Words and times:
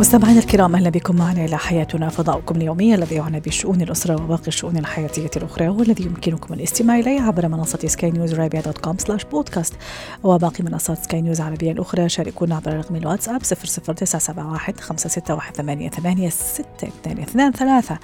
مستمعينا 0.00 0.38
الكرام 0.38 0.74
أهلا 0.74 0.90
بكم 0.90 1.16
معنا 1.16 1.44
إلى 1.44 1.58
حياتنا 1.58 2.08
فضاؤكم 2.08 2.56
اليومي 2.56 2.94
الذي 2.94 3.14
يعنى 3.14 3.40
بشؤون 3.40 3.80
الأسرة 3.80 4.22
وباقي 4.22 4.48
الشؤون 4.48 4.76
الحياتية 4.76 5.30
الأخرى 5.36 5.68
والذي 5.68 6.04
يمكنكم 6.04 6.54
الاستماع 6.54 6.98
إليه 6.98 7.20
عبر 7.20 7.48
منصة 7.48 7.78
Sky 7.86 8.10
News 8.10 8.34
dot 8.34 8.78
com 8.78 8.98
slash 8.98 9.24
podcast 9.24 9.74
وباقي 10.22 10.64
منصات 10.64 10.98
سكاي 11.04 11.22
نيوز 11.22 11.40
العربية 11.40 11.72
الأخرى. 11.72 12.08
شاركونا 12.08 12.56
عبر 12.56 12.76
رقم 12.76 12.96
الواتساب 12.96 13.42
00971 13.42 14.74
561 14.80 16.30
622 16.30 17.98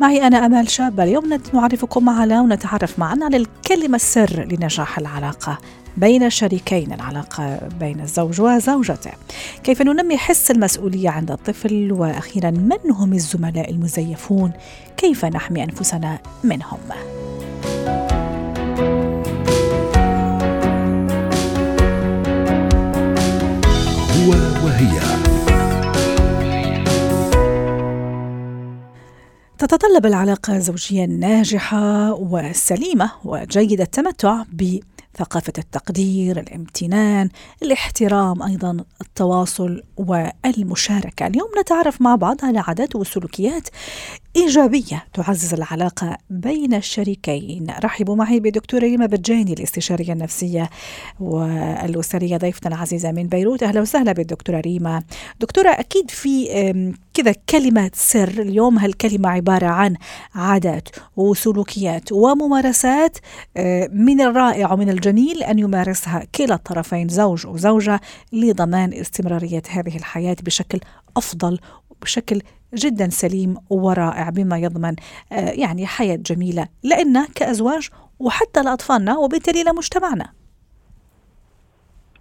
معي 0.00 0.26
أنا 0.26 0.46
أمال 0.46 0.70
شابة 0.70 1.04
اليوم 1.04 1.40
نعرفكم 1.54 2.08
على 2.08 2.38
ونتعرف 2.38 2.98
معنا 2.98 3.24
على 3.24 3.36
الكلمة 3.36 3.96
السر 3.96 4.44
لنجاح 4.44 4.98
العلاقة 4.98 5.58
بين 5.96 6.30
شريكين 6.30 6.92
العلاقة 6.92 7.60
بين 7.80 8.00
الزوج 8.00 8.40
وزوجته. 8.40 9.10
كيف 9.64 9.82
ننمي 9.82 10.16
حس 10.16 10.50
المسؤولية 10.50 11.10
عند 11.10 11.30
الطفل؟ 11.30 11.92
وأخيرا 11.92 12.50
من 12.50 12.90
هم 12.90 13.12
الزملاء 13.12 13.70
المزيفون؟ 13.70 14.52
كيف 14.96 15.24
نحمي 15.24 15.64
أنفسنا 15.64 16.18
منهم؟ 16.44 16.78
هو 24.16 24.30
وهي 24.64 25.07
تتطلب 29.58 30.06
العلاقة 30.06 30.56
الزوجية 30.56 31.04
الناجحة 31.04 32.12
والسليمة 32.12 33.10
وجيدة 33.24 33.84
التمتع 33.84 34.42
ب 34.52 34.78
ثقافة 35.18 35.52
التقدير، 35.58 36.40
الامتنان، 36.40 37.28
الاحترام، 37.62 38.42
أيضا 38.42 38.84
التواصل 39.00 39.82
والمشاركة. 39.96 41.26
اليوم 41.26 41.48
نتعرف 41.60 42.02
مع 42.02 42.16
بعض 42.16 42.36
على 42.44 42.58
عادات 42.58 42.96
وسلوكيات 42.96 43.68
إيجابية 44.42 45.04
تعزز 45.14 45.54
العلاقة 45.54 46.18
بين 46.30 46.74
الشريكين. 46.74 47.66
رحبوا 47.84 48.16
معي 48.16 48.40
بدكتورة 48.40 48.80
ريما 48.80 49.06
بجاني 49.06 49.52
الاستشارية 49.52 50.12
النفسية 50.12 50.70
والأسرية 51.20 52.36
ضيفتنا 52.36 52.74
العزيزة 52.74 53.12
من 53.12 53.26
بيروت. 53.28 53.62
أهلا 53.62 53.80
وسهلا 53.80 54.12
بالدكتورة 54.12 54.60
ريما. 54.60 55.02
دكتورة 55.40 55.68
أكيد 55.68 56.10
في 56.10 56.48
كذا 57.14 57.34
كلمة 57.48 57.90
سر 57.94 58.28
اليوم 58.28 58.78
هالكلمة 58.78 59.28
عبارة 59.28 59.66
عن 59.66 59.96
عادات 60.34 60.88
وسلوكيات 61.16 62.12
وممارسات 62.12 63.18
من 63.92 64.20
الرائع 64.20 64.72
ومن 64.72 64.90
الجميل 64.90 65.42
أن 65.42 65.58
يمارسها 65.58 66.24
كلا 66.34 66.54
الطرفين 66.54 67.08
زوج 67.08 67.46
وزوجة 67.46 68.00
لضمان 68.32 68.92
استمرارية 68.92 69.62
هذه 69.70 69.96
الحياة 69.96 70.36
بشكل 70.42 70.80
أفضل 71.16 71.58
وبشكل 72.00 72.42
جدا 72.74 73.08
سليم 73.10 73.56
ورائع 73.70 74.30
بما 74.30 74.58
يضمن 74.58 74.94
يعني 75.30 75.86
حياة 75.86 76.16
جميلة 76.16 76.68
لنا 76.84 77.28
كأزواج 77.34 77.88
وحتى 78.18 78.62
لأطفالنا 78.62 79.18
وبالتالي 79.18 79.62
لمجتمعنا. 79.62 80.37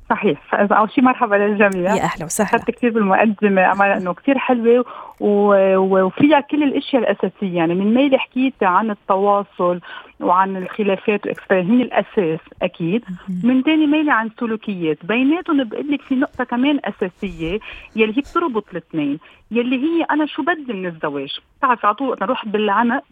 صحيح. 0.09 0.41
فاذا 0.50 0.75
اول 0.75 0.91
شيء 0.91 1.03
مرحبا 1.03 1.36
للجميع. 1.36 1.95
يا 1.95 2.03
أهلا 2.03 2.25
وسهلا. 2.25 2.50
اخذت 2.50 2.72
كثير 2.72 2.89
بالمقدمة 2.89 3.72
امل 3.72 3.86
إنه 3.86 4.14
كثير 4.14 4.38
حلوة 4.38 4.86
وفيها 5.19 6.39
كل 6.39 6.64
الأشياء 6.64 7.02
الأساسية. 7.02 7.58
يعني 7.58 7.73
من 7.73 7.93
ميلي 7.93 8.17
حكيت 8.17 8.64
عن 8.64 8.92
التواصل 8.92 9.80
وعن 10.20 10.58
الخلافات 10.58 11.21
هي 11.52 11.82
الأساس 11.82 12.39
أكيد. 12.61 13.04
من 13.43 13.61
ثاني 13.61 13.87
ميلي 13.87 14.11
عن 14.11 14.27
السلوكيات. 14.27 15.05
بيناتهم 15.05 15.64
بقول 15.64 15.92
لك 15.92 16.02
في 16.02 16.15
نقطة 16.15 16.43
كمان 16.43 16.80
أساسية 16.86 17.59
يلي 17.95 18.17
هي 18.17 18.21
بتربط 18.21 18.65
الاثنين 18.71 19.20
يلي 19.52 19.76
هي 19.76 20.03
أنا 20.03 20.26
شو 20.26 20.43
بدي 20.43 20.73
من 20.73 20.86
الزواج؟ 20.86 21.39
بتعرف 21.59 21.86
على 21.86 21.95
طول 21.95 22.17
نروح 22.21 22.45
بالعنق 22.45 23.03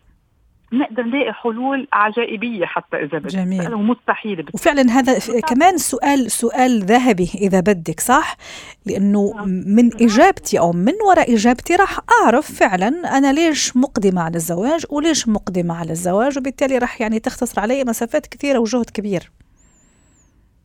نقدر 0.78 1.04
نلاقي 1.04 1.34
حلول 1.34 1.88
عجائبية 1.94 2.66
حتى 2.66 2.98
إذا 2.98 3.18
بدك. 3.18 3.28
جميل. 3.28 3.74
ومستحيل 3.74 4.42
بدك. 4.42 4.56
وفعلا 4.56 4.82
هذا 4.92 5.40
كمان 5.40 5.78
سؤال 5.78 6.32
سؤال 6.32 6.84
ذهبي 6.84 7.30
إذا 7.36 7.60
بدك 7.60 8.00
صح؟ 8.00 8.38
لأنه 8.86 9.34
من 9.46 9.90
إجابتي 10.02 10.60
أو 10.60 10.72
من 10.72 10.94
وراء 11.08 11.34
إجابتي 11.34 11.76
راح 11.76 12.00
أعرف 12.22 12.52
فعلا 12.52 13.18
أنا 13.18 13.34
ليش 13.34 13.78
مقدمة 13.78 14.22
على 14.22 14.36
الزواج 14.36 14.86
وليش 14.90 15.28
مقدمة 15.28 15.80
على 15.80 15.92
الزواج 15.92 16.38
وبالتالي 16.38 16.78
راح 16.78 17.02
يعني 17.02 17.20
تختصر 17.20 17.62
علي 17.62 17.84
مسافات 17.84 18.28
كثيرة 18.28 18.60
وجهد 18.60 18.90
كبير. 18.90 19.32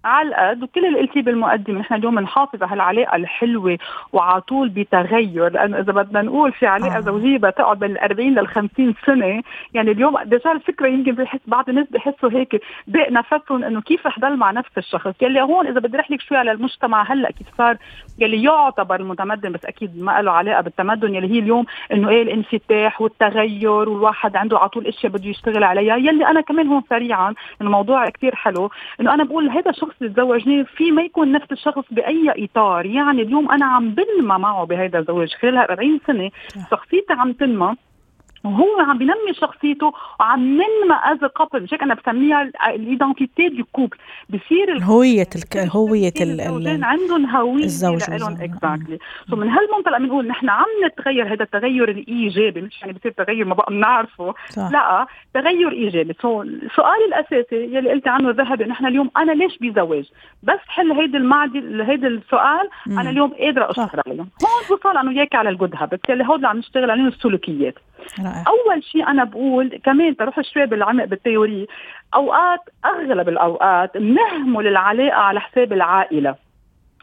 على 0.04 0.28
القد 0.28 0.62
وكل 0.62 0.86
اللي 0.86 0.98
قلتيه 0.98 1.22
بالمقدمه 1.22 1.78
نحن 1.80 1.94
اليوم 1.94 2.18
نحافظ 2.18 2.62
على 2.62 2.72
هالعلاقه 2.72 3.16
الحلوة 3.16 3.78
وعلى 4.12 4.40
طول 4.40 4.68
بتغير. 4.68 5.48
لأنه 5.48 5.78
إذا 5.78 5.92
بدنا 5.92 6.22
نقول 6.22 6.52
في 6.52 6.66
علاقة 6.66 6.96
آه. 6.96 7.00
زوجية 7.00 7.38
بتقعد 7.38 7.78
بين 7.78 7.90
ال 7.90 7.98
40 7.98 8.34
لل 8.34 8.48
50 8.48 8.94
سنة 9.06 9.42
يعني 9.74 9.90
اليوم 9.90 10.18
ديجا 10.22 10.52
الفكرة 10.52 10.88
يمكن 10.88 11.12
بحس 11.12 11.40
بعض 11.46 11.68
الناس 11.68 11.86
بحسوا 11.90 12.30
هيك 12.30 12.62
ضاق 12.90 13.10
نفسهم 13.10 13.64
إنه 13.64 13.80
كيف 13.80 14.06
رح 14.06 14.18
ضل 14.18 14.36
مع 14.36 14.50
نفس 14.50 14.78
الشخص. 14.78 15.14
يلي 15.22 15.40
هون 15.40 15.66
إذا 15.66 15.80
بدي 15.80 16.00
احكي 16.00 16.18
شوي 16.18 16.38
على 16.38 16.52
المجتمع 16.52 17.12
هلأ 17.12 17.30
كيف 17.30 17.46
صار 17.58 17.76
يلي 18.18 18.42
يعتبر 18.42 19.00
المتمدن 19.00 19.52
بس 19.52 19.64
أكيد 19.64 20.02
ما 20.02 20.22
له 20.22 20.32
علاقة 20.32 20.60
بالتمدن 20.60 21.14
يلي 21.14 21.34
هي 21.34 21.38
اليوم 21.38 21.64
إنه 21.92 22.08
إيه 22.08 22.22
الانفتاح 22.22 23.00
والتغير 23.00 23.70
والواحد 23.88 24.36
عنده 24.36 24.58
على 24.58 24.68
طول 24.68 24.86
أشياء 24.86 25.12
بده 25.12 25.28
يشتغل 25.28 25.64
عليها. 25.64 25.96
يلي 25.96 26.26
أنا 26.26 26.40
كمان 26.40 26.66
هون 26.66 26.82
سريعا 26.90 27.34
الموضوع 27.60 28.08
كثير 28.08 28.34
حلو 28.34 28.70
إنه 29.00 29.14
أنا 29.14 29.24
بقول 29.24 29.48
هذا 29.48 29.72
الشخص 29.90 30.02
اللي 30.02 30.14
تزوجني 30.14 30.64
في 30.64 30.90
ما 30.90 31.02
يكون 31.02 31.32
نفس 31.32 31.52
الشخص 31.52 31.84
بأي 31.90 32.44
إطار. 32.44 32.86
يعني 32.86 33.22
اليوم 33.22 33.50
أنا 33.50 33.66
عم 33.66 33.94
بنمى 33.94 34.38
معه 34.38 34.64
بهذا 34.64 34.98
الزواج 34.98 35.34
خلال 35.34 35.58
40 35.58 36.00
سنة. 36.06 36.30
شخصيتي 36.70 37.12
عم 37.12 37.32
تنمى. 37.32 37.74
وهو 38.44 38.80
عم 38.80 38.98
بينمي 38.98 39.34
شخصيته 39.40 39.92
وعم 40.20 40.40
ننمى 40.40 40.96
as 41.04 41.18
couple 41.24 41.62
مش 41.62 41.74
هيك 41.74 41.82
أنا 41.82 41.94
بسميها 41.94 42.50
ال 42.68 42.77
identité 42.77 43.48
du 43.48 43.64
couple 43.72 43.96
بصير 44.28 44.78
هوية 44.82 45.28
الك... 45.36 45.56
هوية 45.56 46.12
الزوجين 46.20 46.84
عندهم 46.84 47.26
هوية 47.26 47.64
الزوج 47.64 48.10
لهم 48.10 48.32
exactly 48.40 48.98
so 49.30 49.36
من 49.36 49.48
هالمنطلق 49.48 49.98
بنقول 49.98 50.26
نحن 50.26 50.48
عم 50.48 50.64
نتغير 50.86 51.32
هذا 51.32 51.42
التغير 51.42 51.90
الإيجابي. 51.90 52.60
مش 52.60 52.80
يعني 52.80 52.92
بصير 52.92 53.12
تغير 53.12 53.44
ما 53.44 53.54
بقى 53.54 53.66
بنعرفه. 53.70 54.34
لا 54.56 55.06
تغير 55.34 55.72
إيجابي. 55.72 56.14
so 56.22 56.42
السؤال 56.42 56.98
الأساسي 57.08 57.56
يلي 57.76 57.90
قلت 57.90 58.08
عنه 58.08 58.30
ذهبي 58.30 58.64
نحن 58.64 58.86
اليوم 58.86 59.10
أنا 59.16 59.32
ليش 59.32 59.58
بزواج 59.58 60.04
بس 60.42 60.58
حل 60.66 60.92
هيدي 60.92 61.16
المعدل 61.16 61.80
هيدي 61.80 62.06
السؤال 62.06 62.68
مم. 62.86 62.98
أنا 62.98 63.10
اليوم 63.10 63.30
قادرة 63.30 63.70
أشتغل 63.70 64.02
عليه. 64.06 64.18
هون 64.20 64.28
بوصل 64.70 64.96
أنا 64.96 65.10
وياك 65.10 65.34
على 65.34 65.48
ال 65.48 65.53
good 65.53 65.74
habit 65.76 66.08
يلي 66.08 66.24
هود 66.24 66.34
اللي 66.34 66.48
عم 66.48 66.58
نشتغل 66.58 66.90
عليهم 66.90 67.06
السلوكيات. 67.08 67.74
رائع. 68.20 68.44
أول 68.46 68.84
شيء 68.84 69.06
أنا 69.08 69.24
بقول 69.24 69.80
كمان 69.84 70.16
تروح 70.16 70.40
شوي 70.40 70.66
بالعمق 70.66 71.04
بال 71.04 71.18
theory. 71.18 71.66
أوقات 72.14 72.60
أغلب 72.84 73.28
الأوقات 73.28 73.96
بنهمل 73.96 74.66
العلاقة 74.66 75.16
على 75.16 75.40
حساب 75.40 75.72
العائلة. 75.72 76.34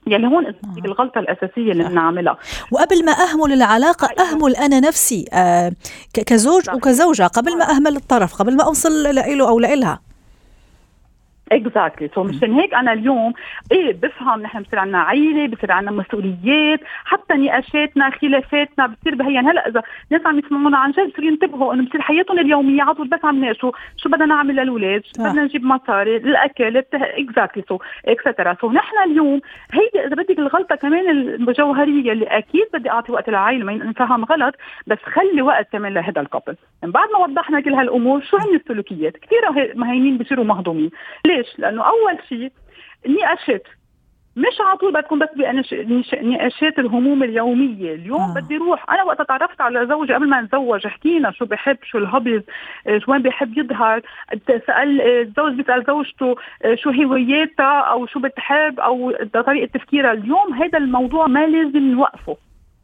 يعني 0.07 0.27
هون 0.27 0.53
الغلطة 0.85 1.19
الأساسية 1.19 1.71
اللي 1.71 1.83
بنعملها. 1.83 2.37
وقبل 2.71 3.05
ما 3.05 3.11
أهمل 3.11 3.53
العلاقة 3.53 4.09
أهمل 4.23 4.55
أنا 4.55 4.79
نفسي 4.79 5.25
آه 5.33 5.71
كزوج 6.13 6.69
وكزوجة. 6.69 7.23
قبل 7.23 7.57
ما 7.57 7.69
أهمل 7.69 7.95
الطرف 7.95 8.35
قبل 8.35 8.55
ما 8.55 8.63
أوصل 8.63 8.89
له 9.15 9.49
أو 9.49 9.59
لإلها. 9.59 9.99
exactly 11.51 12.09
so 12.15 12.23
مشان 12.23 12.53
هيك 12.53 12.73
أنا 12.73 12.93
اليوم 12.93 13.33
إيه 13.71 13.93
بفهم 13.93 14.41
نحن 14.41 14.61
بصير 14.61 14.79
عندنا 14.79 14.99
عائله 14.99 15.47
بصير 15.47 15.71
عندنا 15.71 15.91
مسؤوليات 15.91 16.79
حتى 17.05 17.33
نقاشاتنا 17.33 18.09
خلافاتنا 18.09 18.87
بتصير 18.87 19.15
بهي 19.15 19.37
هلأ 19.37 19.67
إذا 19.67 19.83
ناس 20.11 20.21
عم 20.25 20.39
يسمعونا 20.39 20.77
عن 20.77 20.91
جد 20.91 21.11
بصيروا 21.13 21.29
ينتبهوا 21.29 21.73
إنه 21.73 21.85
بصير 21.85 22.01
حياتهم 22.01 22.39
اليومية. 22.39 22.83
على 22.83 22.93
طول 22.93 23.07
بس 23.07 23.25
عم 23.25 23.45
ناقشوا 23.45 23.71
شو 23.97 24.09
بدنا 24.09 24.25
نعمل 24.25 24.55
للأولاد 24.55 25.03
شو 25.05 25.23
بدنا 25.23 25.43
نجيب 25.43 25.63
مصاري 25.65 26.17
الأكل 26.17 26.77
exactly 26.93 27.63
so 27.69 27.79
et 28.05 28.18
cetera 28.18 28.57
so 28.61 28.71
نحن 28.71 29.11
اليوم 29.11 29.41
هيدي 29.71 30.07
إذا 30.07 30.15
بدك 30.15 30.39
الغلطه 30.39 30.75
كمان 30.75 31.09
الجوهرية 31.09 32.11
اللي 32.11 32.25
أكيد 32.25 32.65
بدي 32.73 32.89
أعطي 32.91 33.11
وقت 33.11 33.29
للعائلة 33.29 33.65
ما 33.65 33.73
نفهم 33.73 34.25
غلط 34.25 34.55
بس 34.87 34.97
خلي 35.03 35.41
وقت 35.41 35.71
كمان 35.71 35.93
لهذا 35.93 36.21
ال 36.21 36.26
couple 36.26 36.55
من 36.83 36.91
بعد 36.91 37.09
ما 37.13 37.19
وضحنا 37.19 37.59
كل 37.59 37.73
هالأمور 37.73 38.21
شو 38.21 38.37
هن 38.37 38.55
السلوكيات؟ 38.55 39.17
كثير 39.17 39.73
مهمين 39.75 40.17
بصيروا 40.17 40.45
مهضومين. 40.45 40.89
ليه؟ 41.25 41.36
ليش؟ 41.37 41.59
لأنه 41.59 41.83
أول 41.83 42.17
شيء 42.29 42.51
نقاشات 43.07 43.67
مش 44.35 44.61
على 44.61 44.77
طول 44.77 44.93
بتكون 44.93 45.19
بس 45.19 45.29
بنقاشات 45.35 46.79
الهموم 46.79 47.23
اليومية. 47.23 47.93
اليوم 47.93 48.21
آه. 48.21 48.33
بدي 48.33 48.55
أروح 48.55 48.91
أنا 48.91 49.03
وقت 49.03 49.21
تعرفت 49.21 49.61
على 49.61 49.87
زوجي 49.87 50.13
قبل 50.13 50.29
ما 50.29 50.41
نتزوج 50.41 50.87
حكينا 50.87 51.31
شو 51.31 51.45
بحب 51.45 51.77
شو 51.83 51.97
الهوبيز 51.97 52.41
آه، 52.87 52.97
شو 52.97 53.11
وين 53.11 53.21
بحب 53.21 53.57
يظهر. 53.57 54.01
سأل 54.47 55.01
آه، 55.01 55.21
الزوج 55.21 55.53
بيسأل 55.53 55.83
زوجته 55.87 56.35
آه، 56.65 56.75
شو 56.75 56.89
هواياتها 56.89 57.79
أو 57.79 58.05
شو 58.05 58.19
بتحب 58.19 58.79
أو 58.79 59.11
طريقة 59.33 59.69
تفكيرها. 59.73 60.11
اليوم 60.11 60.53
هذا 60.53 60.77
الموضوع 60.77 61.27
ما 61.27 61.47
لازم 61.47 61.79
نوقفه. 61.91 62.37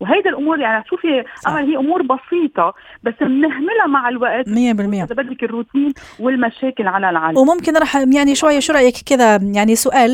وهيدا 0.04 0.30
الأمور 0.30 0.60
يعني 0.60 0.84
شوفي 0.90 1.24
امل 1.48 1.70
هي 1.70 1.78
أمور 1.78 2.02
بسيطة 2.02 2.74
بس 3.04 3.14
بنهملها 3.22 3.88
مع 3.88 4.10
الوقت. 4.10 4.48
100% 4.48 4.50
إذا 4.50 5.06
بدك 5.06 5.44
الروتين 5.44 5.94
والمشاكل 6.20 6.88
على 6.88 7.10
العالم. 7.10 7.38
وممكن 7.38 7.78
رح 7.78 7.96
يعني 7.96 8.36
شوية 8.36 8.60
شو 8.60 8.74
رأيك 8.74 8.96
كذا؟ 9.06 9.36
يعني 9.36 9.76
سؤال 9.76 10.12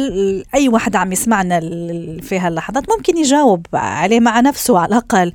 أي 0.55 0.69
واحد 0.69 0.95
عم 0.95 1.11
يسمعنا 1.11 1.59
في 2.21 2.39
هاللحظات 2.39 2.83
ممكن 2.97 3.17
يجاوب 3.17 3.65
عليه 3.73 4.19
مع 4.19 4.39
نفسه 4.39 4.79
على 4.79 4.87
الأقل. 4.87 5.33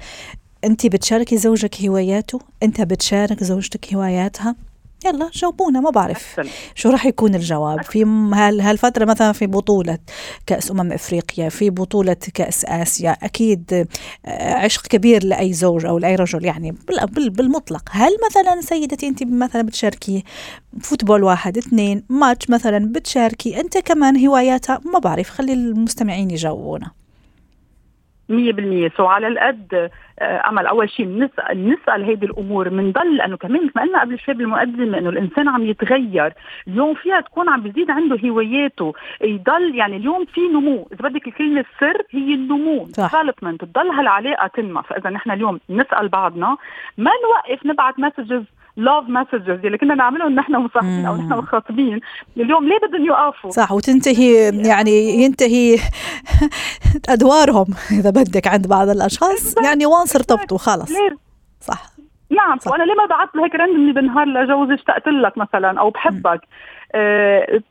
انت 0.65 0.87
بتشاركي 0.87 1.37
زوجك 1.37 1.83
هواياته؟ 1.87 2.39
أنت 2.63 2.81
بتشارك 2.81 3.45
زوجتك 3.45 3.95
هواياتها؟ 3.95 4.57
يلا 5.05 5.31
جاوبونا 5.35 5.81
ما 5.81 5.91
بعرف 5.91 6.41
شو 6.75 6.91
راح 6.91 7.07
يكون 7.07 7.35
الجواب. 7.35 7.83
في 7.83 8.05
هالفترة 8.61 9.05
مثلا 9.05 9.33
في 9.33 9.47
بطولة 9.47 9.99
كأس 10.47 10.71
أمم 10.71 10.93
إفريقيا 10.93 11.49
في 11.49 11.71
بطولة 11.71 12.17
كأس 12.35 12.65
آسيا 12.65 13.17
أكيد 13.23 13.87
آه، 14.27 14.55
عشق 14.55 14.87
كبير 14.87 15.25
لأي 15.25 15.53
زوج 15.53 15.87
أو 15.87 15.99
لأي 15.99 16.15
رجل 16.15 16.45
يعني 16.45 16.77
بالمطلق. 17.09 17.83
هل 17.91 18.13
مثلا 18.31 18.61
سيدتي 18.61 19.09
أنت 19.09 19.23
مثلا 19.23 19.63
بتشاركي 19.63 20.25
football 20.81 21.23
واحد 21.23 21.59
اثنين 21.59 22.05
ماتش 22.09 22.51
مثلا 22.51 22.93
بتشاركي 22.93 23.61
أنت 23.61 23.79
كمان 23.79 24.27
هواياتها؟ 24.27 24.81
ما 24.85 24.99
بعرف 24.99 25.31
خلي 25.31 25.53
المستمعين 25.53 26.31
يجاوبونا. 26.31 27.04
100% 28.29 28.97
so 28.97 29.07
على 29.07 29.29
القد 29.29 29.91
آه، 30.19 30.49
امل 30.49 30.67
اول 30.67 30.91
شيء 30.91 31.07
نسال 31.09 31.69
نسال 31.69 32.05
هيدي 32.05 32.27
الأمور 32.27 32.69
بنضل 32.69 33.17
لأنه 33.17 33.37
كمان 33.37 33.71
ما 33.77 33.83
قلنا 33.83 34.01
قبل 34.01 34.19
شوي 34.19 34.35
بالمقدمة 34.35 34.99
إنه 34.99 35.09
الإنسان 35.11 35.49
عم 35.49 35.63
يتغير. 35.63 36.33
اليوم 36.69 36.95
فيها 36.95 37.21
تكون 37.21 37.49
عم 37.49 37.61
بيزيد 37.61 37.91
عنده 37.91 38.19
هواياته. 38.25 38.93
يضل 39.21 39.75
يعني 39.75 39.97
اليوم 39.97 40.25
في 40.25 40.41
نمو. 40.41 40.89
إذا 40.93 41.09
بدك 41.09 41.29
الكلمة 41.29 41.61
السر 41.61 42.03
هي 42.11 42.35
النمو. 42.35 42.87
development 42.99 43.65
تضل 43.65 43.91
هالعلاقة 43.91 44.47
تنمى. 44.47 44.83
فإذا 44.83 45.11
نحن 45.11 45.31
اليوم 45.31 45.61
نسأل 45.71 46.09
بعضنا 46.09 46.57
ما 46.99 47.11
نوقف 47.25 47.67
نبعث 47.67 47.95
messages 47.99 48.43
love 48.77 49.05
messages 49.09 49.65
اللي 49.67 49.79
كنا 49.79 49.95
نعملهم 49.95 50.35
نحن 50.35 50.57
مصاحبين 50.57 51.07
أو 51.07 51.17
نحن 51.17 51.33
مخاطبين. 51.33 52.01
اليوم 52.37 52.65
ليه 52.69 52.79
بدهم 52.89 53.05
يوقفوا؟ 53.07 53.51
صح 53.51 53.73
وتنتهي 53.73 54.51
يعني 54.69 55.23
ينتهي 55.25 55.79
أدوارهم 57.09 57.67
إذا 57.91 58.11
بدك 58.11 58.47
عند 58.47 58.67
بعض 58.69 58.89
الأشخاص. 58.89 59.55
يعني 59.65 59.87
once 59.87 60.17
ارتبطوا 60.17 60.59
خلص. 60.59 60.93
صح. 61.61 61.83
نعم 62.31 62.59
صح. 62.59 62.73
وأنا 62.73 62.83
ليه 62.83 62.95
ما 62.95 63.07
بعثت 63.07 63.37
له 63.37 63.45
هيك 63.45 63.55
randomly 63.55 63.93
بالنهار 63.93 64.27
لجوزي 64.27 64.75
اشتقت 64.75 65.09
لك 65.09 65.39
مثلا 65.39 65.81
أو 65.81 65.91
بحبك؟ 65.91 66.41
آه، 66.41 66.47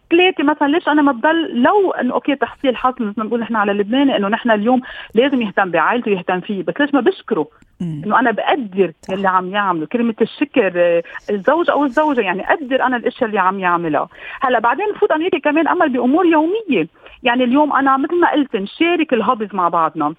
ثلاثة 0.10 0.44
مثلا 0.44 0.68
ليش 0.68 0.88
أنا 0.88 1.02
ما 1.02 1.12
بضل 1.12 1.62
لو 1.62 1.92
إنه 1.92 2.14
okay 2.13 2.36
تحصيل 2.36 2.75
حاصل 2.75 3.04
مثل 3.04 3.14
ما 3.18 3.24
بنقول 3.24 3.40
نحن 3.40 3.56
على 3.56 3.72
اللبناني 3.72 4.18
إنه 4.18 4.28
نحن 4.28 4.52
اليوم 4.52 4.81
لازم 5.16 5.42
يهتم 5.42 5.72
بعائلته 5.72 6.12
يهتم 6.12 6.40
فيه 6.40 6.64
بس 6.64 6.74
ليش 6.80 6.94
ما 6.94 7.02
بشكره؟ 7.02 7.48
إنه 7.81 8.20
أنا 8.20 8.31
بقدر 8.31 8.92
اللي 9.10 9.28
عم 9.28 9.50
يعمله 9.50 9.86
كلمة 9.86 10.16
الشكر 10.22 10.72
آه، 10.75 11.04
الزوج 11.30 11.70
أو 11.70 11.86
الزوجة 11.86 12.22
يعني 12.22 12.44
قدر 12.44 12.84
أنا 12.84 12.98
الأشياء 12.98 13.30
اللي 13.30 13.40
عم 13.40 13.60
يعملها 13.60 14.08
هلأ 14.42 14.60
بعدين 14.60 14.86
نفوت 14.96 15.12
أنا 15.12 15.30
كمان 15.30 15.68
أمل 15.68 15.90
بأمور 15.90 16.26
يومية. 16.26 16.88
يعني 17.24 17.44
اليوم 17.44 17.74
أنا 17.74 17.98
مثل 17.98 18.19
ما 18.19 18.31
قلت 18.31 18.56
نشارك 18.56 19.14
الهوبز 19.14 19.48
مع 19.54 19.69
بعضنا. 19.69 20.14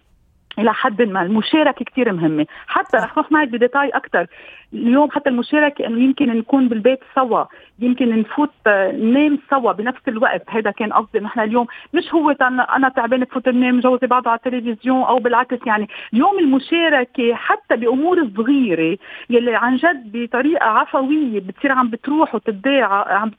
إلى 0.59 0.75
حد 0.75 1.03
ما. 1.03 1.23
المشاركة 1.23 1.85
كثير 1.85 2.13
مهمة. 2.13 2.47
حتى 2.67 2.97
رح 2.97 3.13
نروح 3.13 3.33
معك 3.33 3.49
بديتاي 3.49 3.89
أكثر 3.89 4.27
اليوم 4.73 5.11
حتى 5.11 5.31
المشاركة 5.31 5.87
انه 5.87 5.99
يمكن 6.03 6.27
نكون 6.39 6.69
بالبيت 6.69 7.01
سوا 7.15 7.45
يمكن 7.79 8.21
نفوت 8.21 8.51
ننام 8.69 9.39
سوا 9.51 9.73
بنفس 9.73 10.09
الوقت. 10.09 10.43
هذا 10.49 10.71
كان 10.71 10.93
قصدي 10.93 11.21
نحن 11.21 11.41
اليوم. 11.41 11.67
مش 11.95 12.15
هو 12.15 12.31
أنا 12.41 12.89
تعبان 12.97 13.21
بفوت 13.21 13.49
ننام 13.49 13.81
جوزي 13.81 14.07
بعده 14.07 14.31
على 14.31 14.41
التلفزيون 14.47 15.03
أو 15.03 15.19
بالعكس 15.19 15.67
يعني. 15.67 15.89
اليوم 16.13 16.39
المشاركة 16.39 17.35
حتى 17.35 17.77
بأمور 17.77 18.29
صغيرة 18.37 18.99
يلي 19.31 19.57
عن 19.57 19.77
جد 19.77 20.13
بطريقة 20.13 20.67
عفوية 20.67 21.41
بتصير 21.41 21.73
عم 21.73 21.91
بتروح 21.91 22.35
وتتذاع 22.35 23.13
عم 23.15 23.31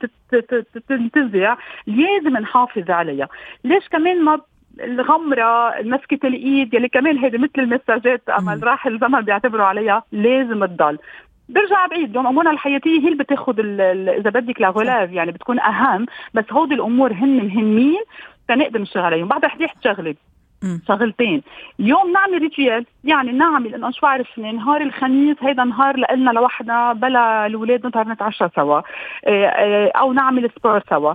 تنتزع 0.87 1.55
لازم 1.87 2.37
نحافظ 2.37 2.91
عليها. 2.91 3.27
ليش 3.63 3.87
كمان 3.87 4.21
ما 4.23 4.39
الغمرة 4.79 5.81
مسكة 5.81 6.27
الإيد 6.27 6.73
يلي 6.73 6.89
كمان 6.89 7.17
هيدي 7.17 7.37
مثل 7.37 7.51
المساجات 7.57 8.29
أما 8.29 8.59
راح 8.63 8.87
الزمن 8.87 9.21
بيعتبروا 9.21 9.65
عليها 9.65 10.03
لازم 10.11 10.65
تضل. 10.65 10.97
برجع 11.49 11.85
بعيد 11.85 12.09
اليوم 12.09 12.27
أمورنا 12.27 12.51
الحياتية 12.51 12.99
هي 12.99 13.07
اللي 13.07 13.23
بتاخذ 13.23 13.59
إذا 14.09 14.29
بدك 14.29 14.61
لاغولاف 14.61 15.11
يعني 15.11 15.31
بتكون 15.31 15.59
أهم 15.59 16.05
بس 16.33 16.43
هودي 16.51 16.73
الأمور 16.75 17.13
هن 17.13 17.37
مهمين 17.37 18.01
تنقدر 18.47 18.81
نشتغل 18.81 19.03
عليهم. 19.03 19.27
بعد 19.27 19.45
رح 19.45 19.73
تشغلي 19.81 20.15
شغلتين. 20.87 21.43
اليوم 21.79 22.11
نعمل 22.11 22.41
ritual 22.41 22.85
يعني 23.05 23.31
نعمل 23.31 23.75
إنه 23.75 23.91
شو 23.91 23.99
بعرف 24.01 24.39
نهار 24.39 24.81
الخميس 24.81 25.37
هيدا 25.41 25.63
نهار 25.63 25.97
لنا 25.97 26.31
لوحدنا 26.31 26.93
بلا 26.93 27.45
الاولاد 27.45 27.87
نظهر 27.87 28.07
نتعشى 28.07 28.47
سوا 28.55 28.77
آه، 28.77 28.83
آه، 29.25 29.91
أو 29.95 30.13
نعمل 30.13 30.49
sport 30.59 30.81
سوا. 30.89 31.13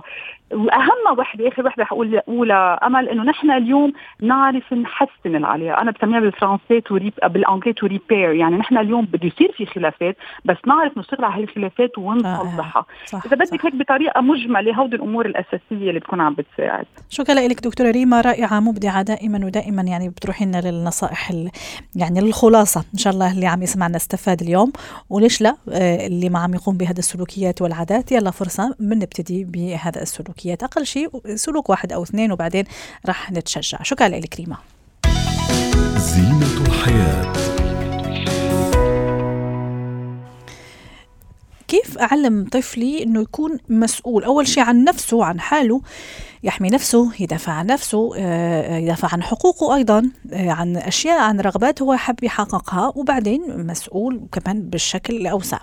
وأهم 0.53 1.17
وحدة 1.17 1.47
آخر 1.47 1.65
وحدة 1.65 1.85
حقول 1.85 2.21
اولى 2.27 2.79
أمل 2.83 3.09
إنه 3.09 3.23
نحن 3.23 3.51
اليوم 3.51 3.93
نعرف 4.21 4.73
نحسن 4.73 5.35
العلاقه 5.35 5.81
أنا 5.81 5.91
بسميها 5.91 6.19
بالفرنسي 6.19 6.81
تو 6.81 6.99
بالانجليزي 7.23 7.73
to 7.73 7.87
repair 7.87 8.31
يعني 8.31 8.57
نحن 8.57 8.77
اليوم 8.77 9.05
بده 9.05 9.27
يصير 9.27 9.51
في 9.57 9.65
خلافات 9.65 10.17
بس 10.45 10.57
نعرف 10.67 10.97
نشتغل 10.97 11.25
على 11.25 11.43
هالخلافات 11.43 11.97
ونصلحها. 11.97 12.85
آه 13.13 13.21
إذا 13.25 13.35
بدك 13.35 13.65
هيك 13.65 13.75
بطريقة 13.75 14.21
مجملة 14.21 14.75
هودي 14.75 14.95
الأمور 14.95 15.25
الأساسية 15.25 15.61
اللي 15.71 15.99
بتكون 15.99 16.21
عم 16.21 16.33
بتساعد. 16.33 16.85
شكرا 17.09 17.35
لك 17.35 17.63
دكتورة 17.63 17.91
ريما 17.91 18.21
رائعة 18.21 18.59
مبدعة 18.59 19.01
دائما 19.01 19.45
ودائما 19.45 19.81
يعني 19.81 20.09
بتروحي 20.09 20.45
لنا 20.45 20.61
للنصائح 20.61 21.31
يعني 21.95 22.19
الخلاصه 22.19 22.83
إن 22.93 22.99
شاء 22.99 23.13
الله 23.13 23.31
اللي 23.31 23.45
عم 23.45 23.63
يسمعنا 23.63 23.97
استفاد 23.97 24.41
اليوم. 24.41 24.71
وليش 25.09 25.41
لا 25.41 25.55
آه، 25.69 26.07
اللي 26.07 26.29
ما 26.29 26.39
عم 26.39 26.53
يقوم 26.53 26.77
بهذه 26.77 26.99
السلوكيات 26.99 27.61
والعادات 27.61 28.11
يلا 28.11 28.31
فرصة 28.31 28.75
بنبتدي 28.79 29.43
بهذا 29.43 30.01
السلوك 30.01 30.21
السلوكيات. 30.21 30.63
أقل 30.63 30.85
شيء 30.85 31.09
سلوك 31.35 31.69
واحد 31.69 31.93
أو 31.93 32.03
اثنين 32.03 32.31
وبعدين 32.31 32.65
راح 33.05 33.31
نتشجع. 33.31 33.83
شكرا 33.83 34.07
لك 34.07 34.35
ريما 34.39 34.57
زينة 35.97 36.67
الحياة. 36.67 37.70
كيف 41.71 41.97
أعلم 41.97 42.47
طفلي 42.51 43.03
أنه 43.03 43.21
يكون 43.21 43.57
مسؤول؟ 43.69 44.23
أول 44.23 44.47
شيء 44.47 44.63
عن 44.63 44.83
نفسه 44.83 45.25
عن 45.25 45.39
حاله 45.39 45.81
يحمي 46.43 46.69
نفسه 46.69 47.11
يدافع 47.19 47.51
عن 47.51 47.65
نفسه 47.65 48.11
آه، 48.17 48.77
يدافع 48.77 49.09
عن 49.13 49.23
حقوقه 49.23 49.75
أيضا 49.75 50.11
آه، 50.33 50.51
عن 50.51 50.77
أشياء 50.77 51.19
عن 51.19 51.39
رغبات 51.39 51.81
هو 51.81 51.95
حب 51.95 52.23
يحققها 52.23 52.93
وبعدين 52.95 53.67
مسؤول 53.67 54.21
كمان 54.31 54.69
بالشكل 54.69 55.15
الأوسع. 55.15 55.59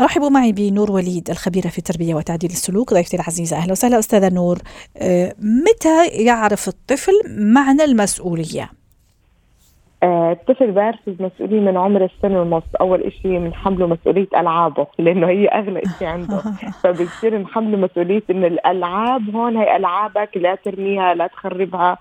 رحبوا 0.00 0.28
معي 0.30 0.52
بنور 0.52 0.90
وليد 0.90 1.30
الخبيرة 1.30 1.68
في 1.68 1.78
التربية 1.78 2.14
وتعديل 2.14 2.50
السلوك 2.50 2.94
ضيفتي 2.94 3.16
العزيزة. 3.16 3.56
أهلا 3.56 3.72
وسهلا 3.72 3.98
أستاذة 3.98 4.28
نور. 4.28 4.58
آه، 4.96 5.34
متى 5.38 6.06
يعرف 6.06 6.68
الطفل 6.68 7.12
معنى 7.26 7.84
المسؤولية؟ 7.84 8.83
آه، 10.04 10.32
الطفل 10.32 10.70
بيعرف 10.70 10.98
المسؤولية 11.08 11.60
من 11.60 11.76
عمر 11.76 12.04
السنة 12.04 12.40
ونص 12.40 12.62
أول 12.80 13.02
إشي 13.02 13.38
بنحمله 13.38 13.86
مسؤولية 13.86 14.28
ألعابه 14.36 14.86
لأنه 14.98 15.26
هي 15.26 15.48
أغلى 15.48 15.82
إشي 15.82 16.06
عنده. 16.06 16.42
فبصير 16.82 17.38
نحمله 17.38 17.76
مسؤولية 17.76 18.22
إنه 18.30 18.46
الألعاب 18.46 19.34
هون 19.34 19.56
هي 19.56 19.76
ألعابك 19.76 20.36
لا 20.36 20.54
ترميها 20.54 21.14
لا 21.14 21.26
تخربها 21.26 21.98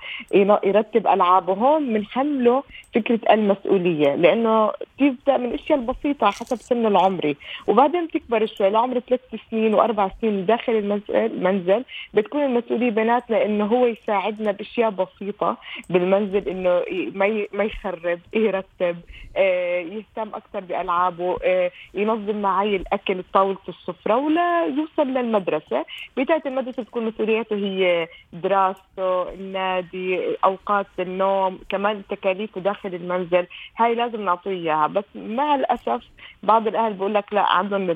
يرتب 0.63 1.07
ألعابه. 1.07 1.53
هون 1.53 1.93
بنحمله 1.93 2.63
فكرة 2.95 3.19
المسؤولية 3.31 4.15
لأنه 4.15 4.71
تبدأ 4.99 5.37
من 5.37 5.45
الأشياء 5.45 5.79
البسيطة 5.79 6.31
حسب 6.31 6.57
سنه 6.57 6.87
العمري 6.87 7.37
وبعدين 7.67 8.05
بتكبر 8.05 8.45
شوي 8.45 8.69
لعمر 8.69 8.99
ثلاث 8.99 9.21
سنين 9.51 9.73
وأربع 9.73 10.09
سنين 10.21 10.45
داخل 10.45 10.99
المنزل 11.09 11.83
بتكون 12.13 12.43
المسؤولية 12.43 12.89
بيناتنا 12.91 13.45
إنه 13.45 13.65
هو 13.65 13.85
يساعدنا 13.85 14.51
بأشياء 14.51 14.89
بسيطة 14.89 15.57
بالمنزل 15.89 16.49
إنه 16.49 16.81
ما 17.13 17.45
ما 17.53 17.63
يخرب 17.63 18.19
يرتب 18.33 18.97
آه، 19.37 19.79
يهتم 19.79 20.29
أكثر 20.35 20.59
بألعابه 20.59 21.37
آه، 21.43 21.71
ينظم 21.93 22.41
معي 22.41 22.75
الأكل 22.75 23.23
طاوله 23.33 23.57
السفرة 23.69 24.17
ولا 24.17 24.65
يوصل 24.65 25.07
للمدرسة. 25.07 25.85
بدايه 26.17 26.41
المدرسة 26.45 26.83
تكون 26.83 27.05
مسؤولياته 27.05 27.55
هي 27.55 28.07
دراسته 28.33 29.33
النادي 29.33 30.37
أوقات 30.45 30.87
النوم 30.99 31.59
كمان 31.69 32.01
تكاليفه 32.09 32.61
داخل 32.61 32.82
المنزل. 32.87 33.47
هاي 33.77 33.95
لازم 33.95 34.21
نعطيه 34.25 34.51
إياها. 34.51 34.87
بس 34.87 35.05
مع 35.15 35.55
الأسف 35.55 36.01
بعض 36.43 36.67
الأهل 36.67 36.93
بقول 36.93 37.13
لك 37.13 37.33
لا 37.33 37.41
عندهم 37.41 37.89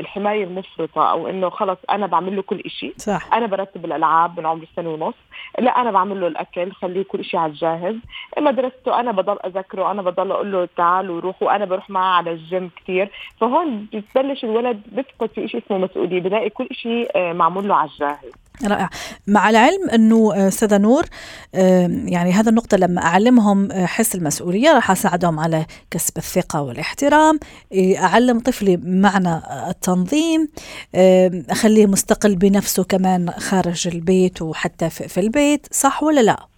الحماية 0.00 0.44
المفرطة 0.44 1.10
أو 1.10 1.28
إنه 1.28 1.50
خلص 1.50 1.78
أنا 1.90 2.06
بعمل 2.06 2.36
له 2.36 2.42
كل 2.42 2.62
شيء 2.66 2.94
صح. 2.96 3.34
أنا 3.34 3.46
برتب 3.46 3.84
الألعاب 3.84 4.40
من 4.40 4.46
عمر 4.46 4.62
السنة 4.62 4.90
ونص. 4.90 5.14
لا 5.58 5.70
أنا 5.70 5.90
بعمل 5.90 6.20
له 6.20 6.26
الأكل 6.26 6.72
خليه 6.72 7.02
كل 7.02 7.24
شيء 7.24 7.40
على 7.40 7.52
الجاهز. 7.52 7.96
مدرسته 8.38 9.00
أنا 9.00 9.12
بضل 9.12 9.38
اذكره 9.46 9.90
أنا 9.90 10.02
بضل 10.02 10.32
أقول 10.32 10.52
له 10.52 10.68
تعال 10.76 11.10
وروح 11.10 11.42
وأنا 11.42 11.64
بروح 11.64 11.90
معه 11.90 12.16
على 12.16 12.30
الجيم 12.30 12.70
كثير 12.76 13.10
فهون 13.40 13.86
بتبلش 13.92 14.44
الولد 14.44 14.82
بيفقد 14.92 15.30
في 15.34 15.48
شيء 15.48 15.62
اسمه 15.66 15.78
مسؤولية 15.78 16.20
بلاقي 16.20 16.50
كل 16.50 16.68
شيء 16.72 17.10
آه، 17.16 17.32
معمول 17.32 17.68
له 17.68 17.74
على 17.74 17.90
الجاهز. 17.90 18.32
رائع 18.62 18.90
مع 19.26 19.50
العلم 19.50 19.90
أنه 19.90 20.34
آه، 20.34 20.48
أستاذة 20.48 20.78
نور 20.78 21.04
آه، 21.54 21.86
يعني 22.04 22.32
هذا 22.32 22.50
النقطة 22.50 22.76
لما 22.76 23.02
أعلمهم 23.02 23.72
حس 23.72 24.14
المسؤولية 24.14 24.72
راح 24.72 24.90
أساعدهم 24.90 25.40
على 25.40 25.66
كسب 25.90 26.18
الثقة 26.18 26.62
والاحترام 26.62 27.38
أعلم 27.98 28.40
طفلي 28.40 28.76
معنى 28.76 29.40
التنظيم 29.70 30.48
أخليه 31.50 31.86
مستقل 31.86 32.36
بنفسه 32.36 32.84
كمان 32.84 33.30
خارج 33.30 33.88
البيت 33.88 34.42
وحتى 34.42 34.90
في 34.90 35.20
البيت 35.20 35.66
صح 35.70 36.02
ولا 36.02 36.20
لا؟ 36.20 36.53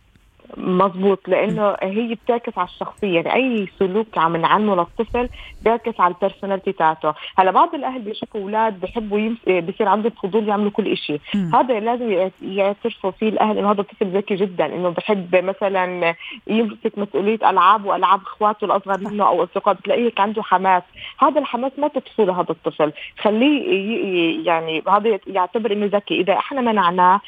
مضبوط 0.57 1.29
لأنه 1.29 1.77
هي 1.83 2.15
بتعكس 2.15 2.59
على 2.59 2.69
الشخصية. 2.69 3.15
يعني 3.15 3.35
أي 3.35 3.69
سلوك 3.79 4.19
عم 4.19 4.37
نعلمه 4.37 4.77
للطفل 4.77 5.29
بيعكس 5.63 6.01
على 6.01 6.15
البرسوناليتي 6.15 6.73
تاعته. 6.73 7.15
هلا 7.39 7.51
بعض 7.51 7.75
الأهل 7.75 8.01
بيشوفوا 8.01 8.41
أولاد 8.41 8.81
بحبوا 8.81 9.19
يمس... 9.19 9.39
بصير 9.49 9.89
عندهم 9.89 10.13
فضول 10.23 10.49
يعملوا 10.49 10.71
كل 10.71 10.97
شيء 10.97 11.21
هذا 11.55 11.81
لازم 11.81 12.31
يعترفوا 12.43 13.11
فيه 13.11 13.29
الأهل 13.29 13.59
إنه 13.59 13.71
هذا 13.71 13.81
الطفل 13.81 14.07
ذكي 14.07 14.35
جدا 14.35 14.67
إنه 14.67 14.89
بحب 14.89 15.37
مثلا 15.37 16.15
يمسك 16.47 16.99
مسؤولية 16.99 17.51
ألعاب 17.51 17.85
وألعاب 17.85 18.21
أخواته 18.23 18.65
الأصغر 18.65 18.99
منه 18.99 19.29
أو 19.29 19.43
اصدقائه 19.43 19.75
بتلاقيه 19.75 20.13
عنده 20.19 20.43
حماس. 20.43 20.83
هذا 21.19 21.41
الحماس 21.41 21.73
ما 21.79 21.89
تطفوه 21.89 22.27
لهذا 22.27 22.51
الطفل. 22.51 22.93
خليه 23.19 24.47
يعني 24.47 24.83
هذا 24.89 25.19
يعتبر 25.27 25.73
إنه 25.73 25.87
ذكي. 25.87 26.21
إذا 26.21 26.33
إحنا 26.33 26.61
منعناه 26.61 27.21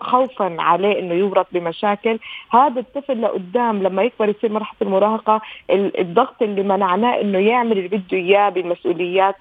خوفا 0.00 0.56
عليه 0.58 0.98
إنه 1.00 1.14
يورط 1.14 1.46
بمشاكل 1.52 2.18
هذا 2.56 2.80
الطفل 2.80 3.22
لقدام 3.22 3.82
لما 3.82 4.02
يكبر 4.02 4.28
يصير 4.28 4.52
مرحلة 4.52 4.76
المراهقة 4.82 5.40
الضغط 5.70 6.42
اللي 6.42 6.62
منعناه 6.62 7.20
إنه 7.20 7.38
يعمل 7.38 7.72
اللي 7.72 7.88
بده 7.88 8.16
إياه 8.18 8.48
بالمسؤوليات 8.48 9.36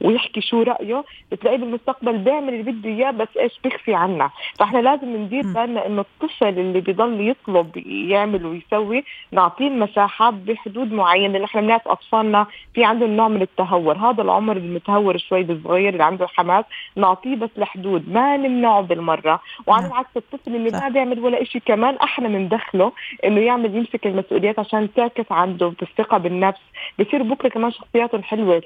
ويحكي 0.00 0.40
شو 0.40 0.62
رأيه 0.62 1.04
بتلاقيه 1.32 1.56
بالمستقبل 1.56 2.18
بيعمل 2.18 2.54
اللي 2.54 2.72
بده 2.72 2.90
إياه 2.90 3.10
بس 3.10 3.28
إيش 3.36 3.60
بيخفي 3.64 3.94
عنا. 3.94 4.30
فإحنا 4.58 4.78
لازم 4.78 5.16
ندير 5.16 5.42
بالنا 5.42 5.86
إنه 5.86 6.00
الطفل 6.00 6.48
اللي 6.48 6.80
بيضل 6.80 7.28
يطلب 7.28 7.76
يعمل 7.86 8.46
ويسوي 8.46 9.04
نعطيه 9.32 9.68
المساحات 9.68 10.34
بحدود 10.34 10.92
معينة. 10.92 11.32
لأن 11.32 11.44
إحنا 11.44 11.60
بنعرف 11.60 11.88
أطفالنا 11.88 12.46
في 12.74 12.84
عندهم 12.84 13.10
نوع 13.10 13.28
من 13.28 13.42
التهور. 13.42 13.96
هذا 13.96 14.22
العمر 14.22 14.56
المتهور 14.56 15.18
شوي 15.18 15.40
الصغير 15.40 15.92
اللي 15.92 16.04
عنده 16.04 16.26
حماس 16.26 16.64
نعطيه 16.96 17.36
بس 17.36 17.50
لحدود. 17.56 18.12
ما 18.12 18.36
نمنعه 18.36 18.80
بالمرة. 18.80 19.40
وعلى 19.66 19.82
نعم. 19.82 19.92
العكس 19.92 20.16
الطفل 20.16 20.56
اللي 20.56 20.70
ما 20.70 20.88
بيعمل 20.88 21.20
ولا 21.20 21.44
شيء 21.44 21.62
كمان 21.66 21.97
إحنا 22.02 22.28
بندخله 22.28 22.92
إنه 23.24 23.40
يعمل 23.40 23.76
يمسك 23.76 24.06
المسؤوليات 24.06 24.58
عشان 24.58 24.88
تعكس 24.96 25.32
عنده 25.32 25.72
بالثقة 25.80 26.18
بالنفس. 26.18 26.60
بصير 27.00 27.22
بكرة 27.22 27.48
كمان 27.48 27.70
شخصياتهم 27.70 28.22
حلوة 28.22 28.62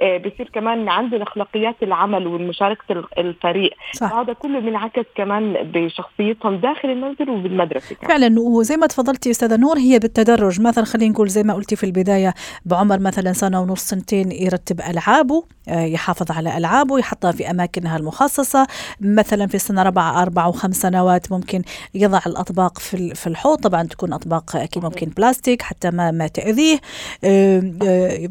آه 0.00 0.16
بصير 0.18 0.50
كمان 0.52 0.88
عندهم 0.88 1.22
أخلاقيات 1.22 1.76
العمل 1.82 2.26
والمشاركة 2.26 3.04
الفريق. 3.18 3.72
صح. 3.92 4.12
هذا 4.12 4.32
كله 4.32 4.60
بينعكس 4.60 5.04
كمان 5.14 5.52
بشخصيتهم 5.52 6.56
داخل 6.56 6.90
المنزل 6.90 7.30
وبالمدرسة 7.30 7.94
كمان. 7.94 8.10
فعلا 8.10 8.40
وزي 8.40 8.76
ما 8.76 8.86
تفضلتي 8.86 9.30
أستاذة 9.30 9.56
نور 9.56 9.78
هي 9.78 9.98
بالتدرج. 9.98 10.60
مثلا 10.60 10.84
خلينا 10.84 11.12
نقول 11.12 11.28
زي 11.28 11.42
ما 11.42 11.54
قلتي 11.54 11.76
في 11.76 11.84
البداية 11.84 12.34
بعمر 12.66 12.98
مثلا 12.98 13.32
سنة 13.32 13.60
ونص 13.60 13.80
سنتين 13.80 14.32
يرتب 14.32 14.80
ألعابه 14.80 15.44
آه، 15.68 15.84
يحافظ 15.84 16.32
على 16.32 16.58
ألعابه 16.58 16.98
يحطها 16.98 17.32
في 17.32 17.50
أماكنها 17.50 17.96
المخصصة. 17.96 18.66
مثلا 19.00 19.46
في 19.46 19.58
سنه 19.58 19.82
رابعه 19.82 20.22
أربع 20.22 20.46
وخمس 20.46 20.76
سنوات 20.76 21.32
ممكن 21.32 21.62
يضع 21.98 22.20
الأطباق 22.26 22.78
في 22.78 23.14
في 23.14 23.26
الحوض. 23.26 23.58
طبعا 23.58 23.82
تكون 23.82 24.12
أطباق 24.12 24.56
أكيد 24.56 24.84
ممكن 24.84 25.06
بلاستيك 25.06 25.62
حتى 25.62 25.90
ما 25.90 26.10
ما 26.10 26.26
تأذيه. 26.26 26.80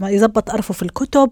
يضبط 0.02 0.50
ارفف 0.50 0.84
الكتب. 0.84 1.30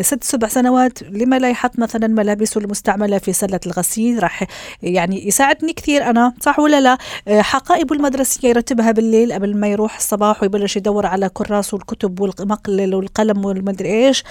ست 0.00 0.24
سبع 0.24 0.48
سنوات 0.48 1.02
لما 1.02 1.38
لا 1.38 1.50
يحط 1.50 1.78
مثلا 1.78 2.06
ملابسه 2.06 2.60
المستعملة 2.60 3.18
في 3.18 3.32
سلة 3.32 3.60
الغسيل 3.66 4.22
راح 4.22 4.44
يعني 4.82 5.28
يساعدني 5.28 5.72
كثير 5.72 6.10
أنا 6.10 6.32
صح 6.40 6.58
ولا 6.58 6.80
لا؟ 6.80 6.98
حقائبه 7.42 7.96
المدرسية 7.96 8.48
يرتبها 8.48 8.90
بالليل 8.92 9.32
قبل 9.32 9.56
ما 9.56 9.68
يروح 9.68 9.96
الصباح 9.96 10.42
ويبلش 10.42 10.76
يدور 10.76 11.06
على 11.06 11.28
كراسه 11.28 11.74
والكتب 11.74 12.20
والمقلل 12.20 12.94
والقلم 12.94 13.44
والمدري 13.44 14.06
إيش. 14.06 14.24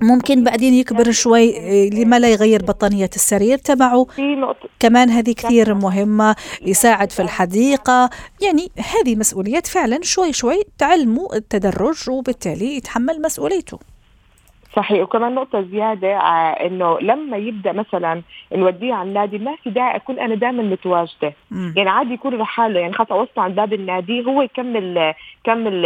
ممكن 0.00 0.44
بعدين 0.44 0.74
يكبر 0.74 1.10
شوي 1.10 1.58
آه، 1.58 1.88
لما 1.88 2.18
لا 2.18 2.28
يغير 2.28 2.62
بطانية 2.62 3.10
السرير 3.16 3.58
تبعه. 3.58 4.06
كمان 4.80 5.10
هذه 5.10 5.32
كثير 5.32 5.74
مهمة 5.74 6.36
يساعد 6.62 7.12
في 7.12 7.22
الحديقة. 7.22 8.10
يعني 8.42 8.70
هذه 8.76 9.16
مسؤوليات 9.16 9.66
فعلا 9.66 9.98
شوي 10.02 10.32
شوي 10.32 10.62
تعلموا 10.78 11.36
التدرج 11.36 12.10
وبالتالي 12.10 12.76
يتحمل 12.76 13.22
مسؤوليته. 13.22 13.78
صحيح. 14.78 15.02
وكمان 15.02 15.34
نقطة 15.34 15.60
زيادة 15.62 16.16
آه، 16.16 16.66
إنه 16.66 16.98
لما 17.00 17.36
يبدأ 17.36 17.72
مثلا 17.72 18.22
نوديه 18.52 18.94
على 18.94 19.08
النادي 19.08 19.38
ما 19.38 19.56
في 19.64 19.70
داعي 19.70 19.96
أكون 19.96 20.18
أنا 20.18 20.34
دائما 20.34 20.62
متواجدة. 20.62 21.32
مم. 21.50 21.74
يعني 21.76 21.90
عادي 21.90 22.14
يكون 22.14 22.34
لحاله. 22.34 22.80
يعني 22.80 22.92
خلص 22.92 23.12
اوصله 23.12 23.44
عند 23.44 23.54
باب 23.54 23.72
النادي 23.72 24.26
هو 24.26 24.42
يكمل 24.42 25.14
كمل 25.44 25.84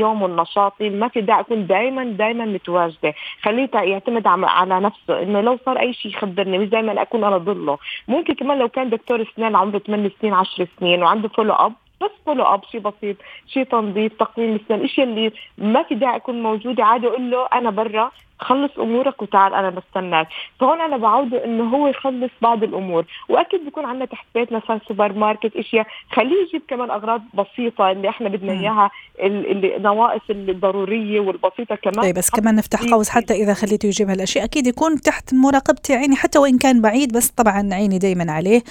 يومه 0.00 0.26
النشاطي 0.26 0.90
ما 0.90 1.08
في 1.08 1.20
داعي 1.20 1.40
أكون 1.40 1.66
دائما 1.66 2.04
دائما 2.04 2.44
متواجدة. 2.44 3.14
خليه 3.42 3.68
يعتمد 3.74 4.26
على 4.26 4.80
نفسه. 4.80 5.22
إنه 5.22 5.40
لو 5.40 5.58
صار 5.66 5.80
أي 5.80 5.92
شيء 5.92 6.12
يخبرني 6.12 6.58
مش 6.58 6.68
دائما 6.68 7.02
أكون 7.02 7.24
أنا 7.24 7.38
ضله 7.38 7.78
ممكن 8.08 8.34
كمان 8.34 8.58
لو 8.58 8.68
كان 8.68 8.90
دكتور 8.90 9.22
اسنان 9.22 9.56
عمره 9.56 9.78
8 9.78 10.10
سنين 10.20 10.34
10 10.34 10.68
سنين 10.80 11.02
وعنده 11.02 11.28
follow 11.28 11.52
up 11.54 11.72
بس 12.00 12.10
follow 12.26 12.44
up 12.44 12.64
شيء 12.64 12.80
بسيط 12.80 13.16
شيء 13.46 13.64
تنظيف 13.64 14.12
تقويم 14.18 14.54
السن 14.54 14.74
الاشياء 14.74 15.06
اللي 15.06 15.32
ما 15.58 15.82
في 15.82 15.94
داعي 15.94 16.16
اكون 16.16 16.42
موجوده 16.42 16.84
عادي 16.84 17.06
أقول 17.06 17.30
له 17.30 17.46
أنا 17.46 17.70
برا. 17.70 18.10
خلص 18.40 18.70
أمورك 18.78 19.22
وتعال 19.22 19.54
أنا 19.54 19.70
بستناك. 19.70 20.28
فهون 20.60 20.80
أنا 20.80 20.96
بعوده 20.96 21.44
إنه 21.44 21.64
هو 21.76 21.88
يخلص 21.88 22.30
بعض 22.42 22.62
الأمور. 22.62 23.04
وأكيد 23.28 23.64
بيكون 23.64 23.84
عندنا 23.84 24.04
تحت 24.04 24.26
بيتنا 24.34 24.60
مثلا 24.64 24.80
سوبر 24.88 25.12
ماركت 25.12 25.56
إشياء. 25.56 25.86
خليه 26.12 26.42
يجيب 26.48 26.62
كمان 26.68 26.90
أغراض 26.90 27.22
بسيطة 27.34 27.90
اللي 27.90 28.08
إحنا 28.08 28.28
بدنا 28.28 28.52
إياها 28.52 28.90
النواقص 29.20 30.20
الضرورية 30.30 31.20
والبسيطة 31.20 31.74
كمان. 31.74 32.00
طيب 32.04 32.14
بس 32.14 32.30
كمان 32.30 32.54
نفتح 32.54 32.80
قوس 32.82 33.08
حتى 33.08 33.34
إذا 33.34 33.54
خليته 33.54 33.86
يجيب 33.86 34.10
هالأشياء. 34.10 34.44
أكيد 34.44 34.66
يكون 34.66 35.00
تحت 35.00 35.34
مراقبتي 35.34 35.94
عيني 35.94 36.16
حتى 36.16 36.38
وإن 36.38 36.58
كان 36.58 36.80
بعيد 36.80 37.16
بس 37.16 37.30
طبعا 37.30 37.68
عيني 37.72 37.98
دائما 37.98 38.32
عليه. 38.32 38.62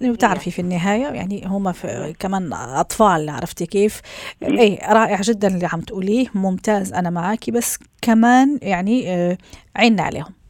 لأنه 0.00 0.12
بتعرفي 0.14 0.50
في 0.50 0.58
النهاية 0.58 1.06
يعني 1.06 1.42
هم 1.46 1.72
كمان 2.20 2.52
أطفال 2.52 3.30
عرفتي 3.30 3.66
كيف؟ 3.66 4.00
أي 4.42 4.78
رائع 4.88 5.20
جدا 5.20 5.48
اللي 5.48 5.68
عم 5.72 5.80
تقوليه. 5.80 6.26
ممتاز 6.34 6.92
أنا 6.92 7.10
معك 7.10 7.50
بس 7.50 7.78
كمان 8.02 8.58
يعني 8.62 9.14
آه، 9.14 9.15
عيننا 9.76 10.02
عليهم. 10.02 10.45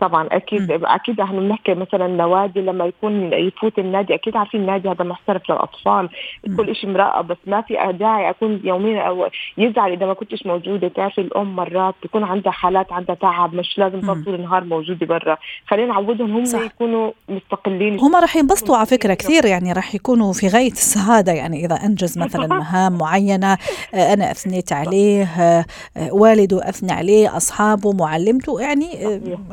طبعا 0.00 0.28
أكيد 0.32 0.72
م. 0.72 0.86
أكيد 0.86 1.20
إحنا 1.20 1.40
بنحكي 1.40 1.74
مثلا 1.74 2.06
نوادي 2.06 2.60
لما 2.60 2.84
يكون 2.84 3.32
يفوت 3.32 3.78
النادي 3.78 4.14
أكيد 4.14 4.36
عارفين 4.36 4.60
النادي 4.60 4.88
هذا 4.88 5.04
محترف 5.04 5.50
للأطفال. 5.50 6.08
كل 6.56 6.76
شيء 6.76 6.90
مراقب 6.90 7.26
بس 7.26 7.36
ما 7.46 7.60
في 7.60 7.74
داعي 7.92 8.30
أكون 8.30 8.60
يوميا 8.64 9.02
أو 9.02 9.28
يزعل 9.58 9.92
إذا 9.92 10.06
ما 10.06 10.14
كنتش 10.14 10.46
موجودة. 10.46 10.88
تعرفي 10.88 11.20
الأم 11.20 11.56
مرات 11.56 11.94
بيكون 12.02 12.24
عندها 12.24 12.52
حالات 12.52 12.92
عندها 12.92 13.14
تعب 13.14 13.54
مش 13.54 13.78
لازم 13.78 14.00
تضل 14.00 14.24
طول 14.24 14.34
النهار 14.34 14.64
موجودة 14.64 15.06
برا. 15.06 15.36
خلينا 15.66 15.92
نعودهم 15.92 16.36
هم 16.36 16.44
صح. 16.44 16.60
يكونوا 16.60 17.12
مستقلين. 17.28 18.00
هم 18.00 18.16
راح 18.16 18.36
ينبسطوا 18.36 18.76
على 18.76 18.86
فكرة 18.86 19.14
كثير 19.14 19.44
يعني 19.44 19.72
راح 19.72 19.94
يكونوا 19.94 20.32
في 20.32 20.48
غاية 20.48 20.72
السعادة. 20.72 21.32
يعني 21.32 21.64
إذا 21.64 21.74
أنجز 21.74 22.18
مثلا 22.18 22.46
مهام 22.58 22.98
معينة 22.98 23.52
آه، 23.94 24.12
أنا 24.12 24.30
اثنيت 24.30 24.72
عليه 24.72 25.24
آه، 25.24 25.64
والده 26.12 26.68
اثنى 26.68 26.92
عليه 26.92 27.36
أصحابه 27.36 27.92
معلمته 27.92 28.60
يعني 28.60 28.88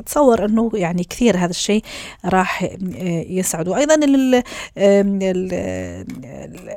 تصور 0.05 0.34
اتصور 0.35 0.45
إنه 0.45 0.71
يعني 0.73 1.03
كثير 1.03 1.37
هذا 1.37 1.49
الشيء 1.49 1.81
راح 2.25 2.63
يسعده 3.29 3.77
أيضا 3.77 3.95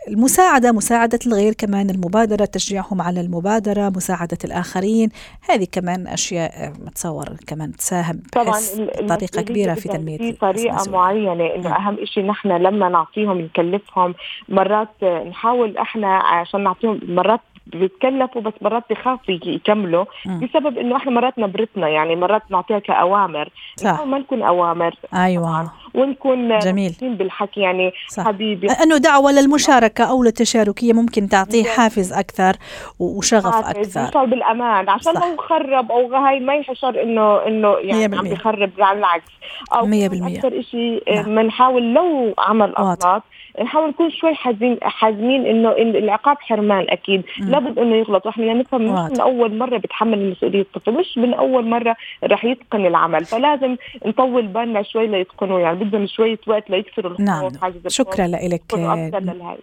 المساعدة 0.09 0.73
مساعدة 0.73 1.19
الغير 1.27 1.53
كمان 1.53 1.91
المبادرة 1.91 2.45
تشجيعهم 2.45 3.03
على 3.03 3.21
المبادرة 3.21 3.89
مساعدة 3.89 4.39
الآخرين 4.45 5.09
هذه 5.51 5.67
كمان 5.73 6.07
أشياء 6.07 6.73
متصور 6.87 7.29
كمان 7.47 7.73
تساهم 7.73 8.23
طبعا 8.33 8.61
بطريقه 9.01 9.43
كبيرة 9.43 9.75
في 9.75 9.89
تنمية 9.89 10.19
في 10.19 10.33
طريقة 10.33 10.91
معينة 10.91 11.33
إنه 11.33 11.69
نعم. 11.69 11.73
أهم 11.73 12.05
شيء 12.05 12.27
نحن 12.27 12.49
لما 12.49 12.89
نعطيهم 12.89 13.41
نكلفهم 13.41 14.15
مرات 14.49 15.05
نحاول 15.05 15.77
إحنا 15.77 16.17
عشان 16.17 16.65
نعطيهم 16.65 17.01
مرات 17.09 17.41
بيتكلفوا 17.73 18.43
بس 18.43 18.53
مرات 18.63 18.85
بخافوا 18.91 19.35
يكملوا 19.35 20.05
بسبب 20.27 20.79
إنه 20.79 20.97
إحنا 20.97 21.11
مرات 21.13 21.39
نبرتنا 21.39 21.89
يعني 21.89 22.17
مرات 22.17 22.43
نعطيها 22.51 22.79
كأوامر. 22.79 23.49
صح. 23.77 24.01
ما 24.01 24.19
نكون 24.19 24.43
أوامر. 24.43 24.95
أيوه. 25.15 25.71
ونكون 25.95 26.59
جميل 26.59 26.95
بالحكي 27.03 27.61
يعني 27.61 27.93
صح. 28.09 28.25
حبيبي 28.25 28.67
أنه 28.83 28.97
دعوة 28.97 29.33
للمشاركة 29.33 30.05
أو 30.05 30.23
للتشاركية 30.25 30.93
ممكن 30.93 31.29
تعطيه 31.29 31.65
حافز 31.65 32.13
أكثر 32.13 32.57
وشغف 32.99 33.55
أكثر 33.55 34.09
يشعر 34.09 34.25
بالأمان 34.25 34.89
عشان 34.89 35.13
صح. 35.13 35.25
لو 35.27 35.37
خرب 35.37 35.93
أو 35.93 36.15
هاي 36.15 36.41
ما 36.41 36.55
يشعر 36.55 37.03
انه 37.03 37.47
إنه 37.47 37.77
يعني 37.81 38.05
عم 38.17 38.27
100%. 38.27 38.29
بيخرب 38.31 38.71
على 38.79 38.99
العكس 38.99 39.33
أو 39.73 39.87
100% 39.87 40.37
أكثر 40.37 40.63
شيء 40.63 41.15
نعم. 41.15 41.25
بنحاول 41.25 41.95
لو 41.95 42.35
عمل. 42.39 42.75
أغلاط 42.77 43.23
نحاول 43.63 43.89
نكون 43.89 44.11
شوي 44.11 44.35
حازمين 44.35 44.79
حازمين 44.83 45.47
إنه 45.47 45.69
إن 45.79 45.97
العقاب 45.97 46.37
حرمان 46.41 46.87
أكيد 46.89 47.23
مم. 47.41 47.51
لابد 47.51 47.79
إنه 47.79 47.97
يغلط 47.97 48.27
وإحنا 48.27 48.55
نفهم 48.55 48.83
مش. 48.83 49.11
من 49.11 49.21
أول 49.21 49.59
مرة 49.59 49.79
بتحمل 49.79 50.31
مسؤولية 50.31 50.61
الطفل 50.61 50.93
مش 50.93 51.19
من 51.19 51.35
أول 51.35 51.67
مرة 51.67 51.97
رح 52.25 52.45
يتقن 52.45 52.87
العمل 52.87 53.25
فلازم 53.25 53.77
نطول 54.07 54.47
بالنا 54.47 54.83
شوي 54.83 55.07
ليتقنوا 55.07 55.61
يعني 55.61 55.78
بدهم 55.79 56.07
شوية 56.07 56.39
وقت 56.47 56.71
ليكسروا 56.71 57.21
نعم 57.21 57.47
الخوف. 57.47 57.89
شكرا 57.89 58.27
لك. 58.27 58.63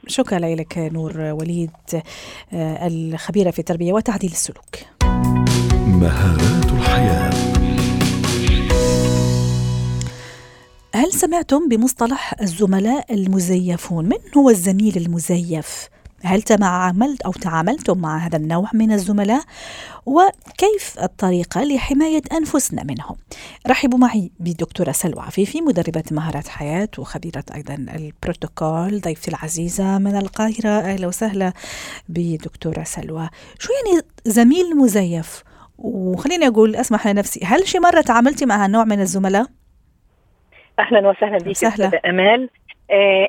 شكرا 0.07 0.39
لك 0.39 0.77
نور 0.77 1.19
وليد 1.19 1.71
آه، 2.53 2.87
الخبيرة 2.87 3.51
في 3.51 3.59
التربية 3.59 3.93
وتعديل 3.93 4.31
السلوك. 4.31 4.75
مهارات 5.87 6.71
الحياة. 6.71 7.29
هل 10.95 11.11
سمعتم 11.11 11.69
بمصطلح 11.69 12.33
الزملاء 12.41 13.13
المزيفون؟ 13.13 14.05
من 14.05 14.17
هو 14.37 14.49
الزميل 14.49 14.97
المزيف؟ 14.97 15.89
هل 16.25 16.41
تعاملت 16.41 17.21
أو 17.21 17.31
تعاملتم 17.31 17.97
مع 17.97 18.17
هذا 18.17 18.37
النوع 18.37 18.69
من 18.73 18.91
الزملاء؟ 18.91 19.41
وكيف 20.05 20.95
الطريقة 21.03 21.63
لحماية 21.63 22.21
أنفسنا 22.31 22.83
منهم؟ 22.83 23.15
رحبوا 23.67 23.99
معي 23.99 24.31
بالدكتورة 24.39 24.91
سلوى 24.91 25.21
عفيفي 25.21 25.61
مدربة 25.61 26.03
مهارات 26.11 26.47
حياة 26.47 26.89
وخبيرة 26.97 27.43
أيضا 27.55 27.73
البروتوكول 27.73 29.01
ضيفتي 29.01 29.31
العزيزة 29.31 29.97
من 29.97 30.17
القاهرة. 30.17 30.69
أهلا 30.69 31.07
وسهلا 31.07 31.53
بدكتورة 32.09 32.83
سلوى. 32.83 33.29
شو 33.59 33.69
يعني 33.73 34.05
زميل 34.25 34.77
مزيف؟ 34.77 35.43
وخليني 35.77 36.47
أقول 36.47 36.75
أسمح 36.75 37.07
لنفسي 37.07 37.45
هل 37.45 37.67
شي 37.67 37.79
مرة 37.79 38.01
تعاملتي 38.01 38.45
مع 38.45 38.65
هالنوع 38.65 38.83
من 38.83 39.01
الزملاء؟ 39.01 39.45
أهلا 40.79 41.09
وسهلا 41.09 41.37
بك 41.37 41.55
سهلا. 41.55 41.85
أستاذة 41.85 42.01
أمال. 42.05 42.49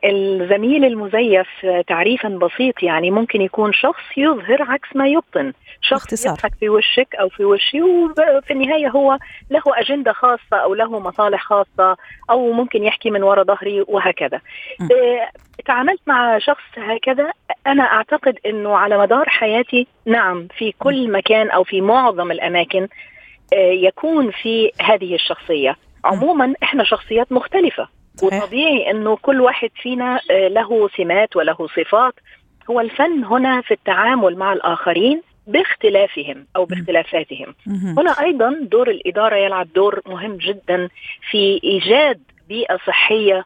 الزميل 0.04 0.84
المزيف 0.84 1.48
آه، 1.64 1.80
تعريفا 1.80 2.28
بسيط 2.28 2.82
يعني 2.82 3.10
ممكن 3.10 3.40
يكون 3.40 3.72
شخص 3.72 4.02
يظهر 4.16 4.62
عكس 4.62 4.96
ما 4.96 5.08
يبطن 5.08 5.52
شخص 5.80 6.00
باختصار. 6.00 6.32
يضحك 6.32 6.54
في 6.60 6.68
وشك 6.68 7.14
أو 7.20 7.28
في 7.28 7.44
وشي 7.44 7.82
وفي 7.82 8.50
النهاية 8.50 8.88
هو 8.88 9.18
له 9.50 9.62
أجندة 9.66 10.12
خاصة 10.12 10.56
أو 10.56 10.75
له 10.75 11.00
مصالح 11.00 11.42
خاصة 11.42 11.96
أو 12.30 12.52
ممكن 12.52 12.82
يحكي 12.82 13.10
من 13.10 13.22
وراء 13.22 13.44
ظهري 13.44 13.84
وهكذا 13.88 14.40
م. 14.80 14.84
آه 14.84 15.28
تعاملت 15.64 16.00
مع 16.06 16.38
شخص 16.38 16.64
هكذا 16.76 17.32
أنا 17.66 17.82
أعتقد 17.82 18.38
إنه 18.46 18.76
على 18.76 18.98
مدار 18.98 19.28
حياتي 19.28 19.86
نعم 20.06 20.48
في 20.58 20.72
كل 20.78 21.12
مكان 21.12 21.50
أو 21.50 21.64
في 21.64 21.80
معظم 21.80 22.30
الأماكن 22.30 22.88
آه 23.52 23.56
يكون 23.72 24.30
في 24.30 24.70
هذه 24.82 25.14
الشخصية 25.14 25.76
عموما 26.04 26.54
إحنا 26.62 26.84
شخصيات 26.84 27.32
مختلفة. 27.32 27.95
وطبيعي 28.23 28.90
إنه 28.90 29.16
كل 29.16 29.40
واحد 29.40 29.70
فينا 29.82 30.20
آه، 30.30 30.49
له 30.49 30.88
سمات 30.96 31.37
وله 31.37 31.68
صفات. 31.76 32.14
هو 32.70 32.80
الفن 32.80 33.25
هنا 33.25 33.61
في 33.61 33.75
التعامل 33.75 34.37
مع 34.37 34.52
الآخرين 34.52 35.23
باختلافهم 35.46 36.46
أو 36.56 36.64
باختلافاتهم. 36.64 37.54
هنا 37.99 38.11
أيضا 38.20 38.58
دور 38.62 38.90
الإدارة 38.90 39.37
يلعب 39.37 39.68
دور 39.75 40.00
مهم 40.06 40.37
جدا 40.37 40.88
في 41.30 41.61
إيجاد 41.64 42.20
بيئة 42.49 42.78
صحية 42.87 43.44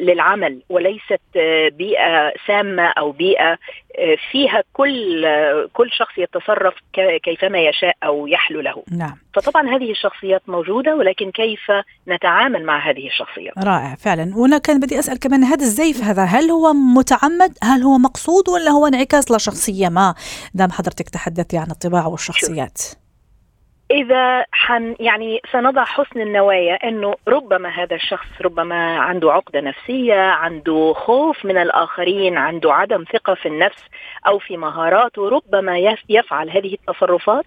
للعمل 0.00 0.62
وليست 0.68 1.20
آه، 1.36 1.68
بيئة 1.68 2.32
سامة 2.46 2.82
أو 2.82 3.12
بيئة 3.12 3.58
آه، 3.98 4.16
فيها 4.30 4.62
كل 4.72 5.24
آه، 5.24 5.68
كل 5.72 5.90
شخص 5.90 6.18
يتصرف 6.18 6.74
كيفما 7.22 7.58
يشاء 7.58 7.96
أو 8.04 8.26
يحلو 8.26 8.60
له. 8.60 8.82
نعم. 8.90 9.16
فطبعا 9.34 9.76
هذه 9.76 9.90
الشخصيات 9.90 10.42
موجودة 10.48 10.96
ولكن 10.96 11.30
كيف 11.30 11.60
نتعامل 12.08 12.64
مع 12.64 12.90
هذه 12.90 13.06
الشخصيات؟ 13.06 13.58
رائع 13.58 13.94
فعلا. 13.94 14.32
وأنا 14.36 14.58
كان 14.58 14.80
بدي 14.80 14.98
أسأل 14.98 15.18
كمان 15.18 15.44
هذا 15.44 15.62
الزيف 15.64 16.04
هذا 16.04 16.24
هل 16.24 16.50
هو 16.50 16.72
متعمد؟ 16.72 17.58
هل 17.62 17.82
هو 17.82 17.98
مقصود 17.98 18.48
ولا 18.48 18.70
هو 18.70 18.86
انعكاس 18.86 19.30
لشخصية 19.30 19.88
ما؟ 19.88 20.14
دام 20.54 20.70
حضرتك 20.70 21.08
تحدثتي 21.08 21.58
عن 21.58 21.70
الطباع 21.70 22.06
والشخصيات. 22.06 23.03
إذا 23.90 24.44
حن 24.52 24.96
يعني 25.00 25.40
سنضع 25.52 25.84
حسن 25.84 26.20
النوايا 26.20 26.74
أنه 26.88 27.14
ربما 27.28 27.68
هذا 27.68 27.94
الشخص 27.96 28.26
ربما 28.42 28.96
عنده 28.98 29.32
عقدة 29.32 29.60
نفسية 29.60 30.20
عنده 30.20 30.92
خوف 30.96 31.44
من 31.44 31.58
الآخرين 31.58 32.38
عنده 32.38 32.72
عدم 32.74 33.04
ثقة 33.12 33.34
في 33.34 33.48
النفس 33.48 33.84
أو 34.26 34.38
في 34.38 34.56
مهاراته 34.56 35.28
ربما 35.28 35.78
يف- 35.78 36.04
يفعل 36.08 36.50
هذه 36.50 36.74
التصرفات 36.74 37.44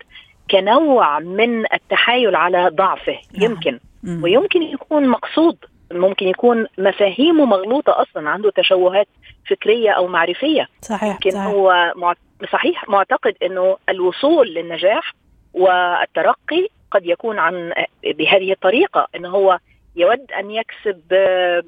كنوع 0.52 1.20
من 1.20 1.74
التحايل 1.74 2.36
على 2.36 2.68
ضعفه 2.70 3.18
نعم. 3.34 3.52
يمكن. 3.52 3.80
ويمكن 4.24 4.62
يكون 4.64 5.08
مقصود 5.08 5.58
ممكن 5.92 6.28
يكون 6.28 6.66
مفاهيمه 6.78 7.46
مغلوطة 7.46 8.02
أصلا 8.02 8.30
عنده 8.30 8.52
تشوهات 8.56 9.08
فكرية 9.50 9.92
أو 9.92 10.08
معرفية 10.08 10.68
صحيح 10.82 11.04
يمكن 11.14 11.32
صحيح 11.32 11.46
هو 11.46 11.94
صحيح 12.52 12.90
معتقد 12.90 13.36
إنه 13.44 13.78
الوصول 13.90 14.48
للنجاح 14.48 15.14
والترقي 15.58 16.68
قد 16.92 17.06
يكون 17.06 17.40
عن 17.40 17.74
بهذه 18.04 18.52
الطريقة 18.52 19.08
انه 19.16 19.30
هو 19.30 19.60
يود 19.96 20.32
أن 20.32 20.52
يكسب 20.52 21.02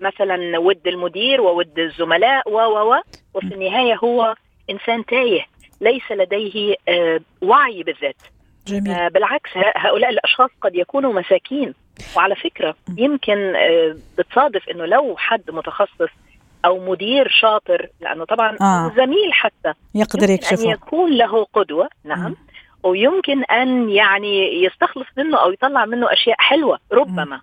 مثلا 0.02 0.60
ود 0.60 0.88
المدير 0.88 1.42
وود 1.42 1.80
الزملاء 1.80 2.50
و 2.50 2.58
و 2.58 2.94
و 2.94 3.02
وفي 3.34 3.54
النهاية 3.54 3.96
هو 3.96 4.36
إنسان 4.70 5.06
تايه 5.06 5.46
ليس 5.82 6.12
لديه 6.12 6.76
آه، 6.90 7.20
وعي 7.42 7.84
بالذات. 7.84 8.16
جميل. 8.68 8.92
آه، 8.92 9.08
بالعكس 9.08 9.50
هؤلاء 9.76 10.10
الأشخاص 10.10 10.50
قد 10.62 10.76
يكونوا 10.76 11.14
مساكين. 11.14 11.74
وعلى 12.18 12.36
فكرة 12.36 12.76
يمكن 12.98 13.56
آه، 13.56 13.96
بتصادف 14.18 14.70
إنه 14.70 14.86
لو 14.86 15.16
حد 15.18 15.52
متخصص 15.52 16.10
أو 16.66 16.92
مدير 16.92 17.28
شاطر 17.28 17.90
لأنه 18.02 18.26
طبعا 18.26 18.58
آه. 18.62 18.94
زميل 18.96 19.34
حتى 19.34 19.74
يقدر 19.96 20.28
أن 20.28 20.34
يكشفه. 20.34 20.72
يكون 20.72 21.12
له 21.12 21.44
قدوة. 21.54 21.90
نعم. 22.04 22.36
ويمكن 22.84 23.44
أن 23.44 23.90
يعني 23.90 24.64
يستخلص 24.64 25.08
منه 25.18 25.38
أو 25.38 25.52
يطلع 25.52 25.86
منه 25.86 26.14
أشياء 26.14 26.36
حلوة 26.40 26.80
ربما. 26.92 27.42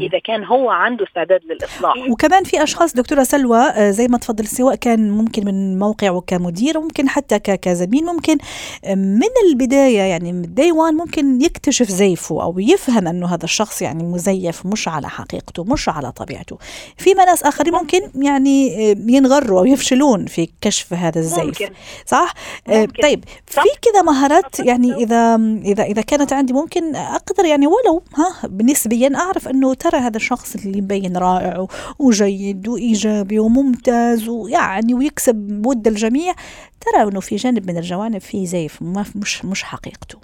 إذا 0.00 0.18
كان 0.18 0.44
هو 0.44 0.70
عنده 0.70 1.04
استعداد 1.04 1.40
للإصلاح 1.44 1.94
وكمان 2.10 2.44
في 2.44 2.62
أشخاص 2.62 2.94
دكتورة 2.94 3.22
سلوى 3.22 3.58
آه، 3.58 3.90
زي 3.90 4.08
ما 4.08 4.18
تفضل 4.18 4.46
سواء 4.46 4.74
كان 4.74 5.10
ممكن 5.10 5.44
من 5.44 5.78
موقعه 5.78 6.20
كمدير 6.26 6.78
وممكن 6.78 7.08
حتى 7.08 7.38
كزميل 7.38 8.04
ممكن 8.04 8.38
آه، 8.84 8.94
من 8.94 9.28
البداية 9.50 10.00
يعني 10.00 10.32
من 10.32 10.54
داي 10.54 10.72
وان 10.72 10.94
ممكن 10.94 11.42
يكتشف 11.42 11.86
زيفه 11.86 12.42
أو 12.42 12.58
يفهم 12.58 13.08
انه 13.08 13.26
هذا 13.26 13.44
الشخص 13.44 13.82
يعني 13.82 14.04
مزيف 14.04 14.66
مش 14.66 14.88
على 14.88 15.08
حقيقته 15.08 15.64
مش 15.64 15.88
على 15.88 16.12
طبيعته 16.12 16.58
فيما 16.96 17.24
ناس 17.24 17.42
آخرين 17.42 17.72
ممكن 17.72 18.00
يعني 18.14 18.90
آه، 18.92 18.96
ينغروا 19.08 19.60
أو 19.60 19.64
يفشلون 19.64 20.26
في 20.26 20.48
كشف 20.60 20.92
هذا 20.92 21.20
الزيف 21.20 21.44
ممكن 21.44 21.68
صح 22.06 22.34
ممكن. 22.68 23.02
طيب. 23.02 23.24
في 23.46 23.60
كذا 23.82 24.02
مهارات 24.02 24.56
صح. 24.56 24.64
يعني 24.76 24.94
إذا 24.94 25.36
إذا 25.64 25.82
إذا 25.82 26.02
كانت 26.02 26.32
عندي 26.32 26.52
ممكن 26.52 26.96
أقدر 26.96 27.44
يعني 27.44 27.66
ولو 27.66 28.02
ها 28.16 28.48
نسبيا 28.62 29.10
أعرف 29.16 29.48
إنه 29.48 29.74
ترى 29.74 29.98
هذا 29.98 30.16
الشخص 30.16 30.66
اللي 30.66 30.80
مبين 30.80 31.16
رائع 31.16 31.66
وجيد 31.98 32.68
وإيجابي 32.68 33.38
وممتاز 33.38 34.28
ويعني 34.28 34.94
ويكسب 34.94 35.66
ود 35.66 35.86
الجميع 35.86 36.32
ترى 36.80 37.02
إنه 37.02 37.20
في 37.20 37.36
جانب 37.36 37.70
من 37.70 37.76
الجوانب 37.76 38.18
في 38.18 38.46
زيف 38.46 38.82
ما 38.82 39.04
مش 39.16 39.44
مش 39.44 39.62
حقيقته. 39.62 40.18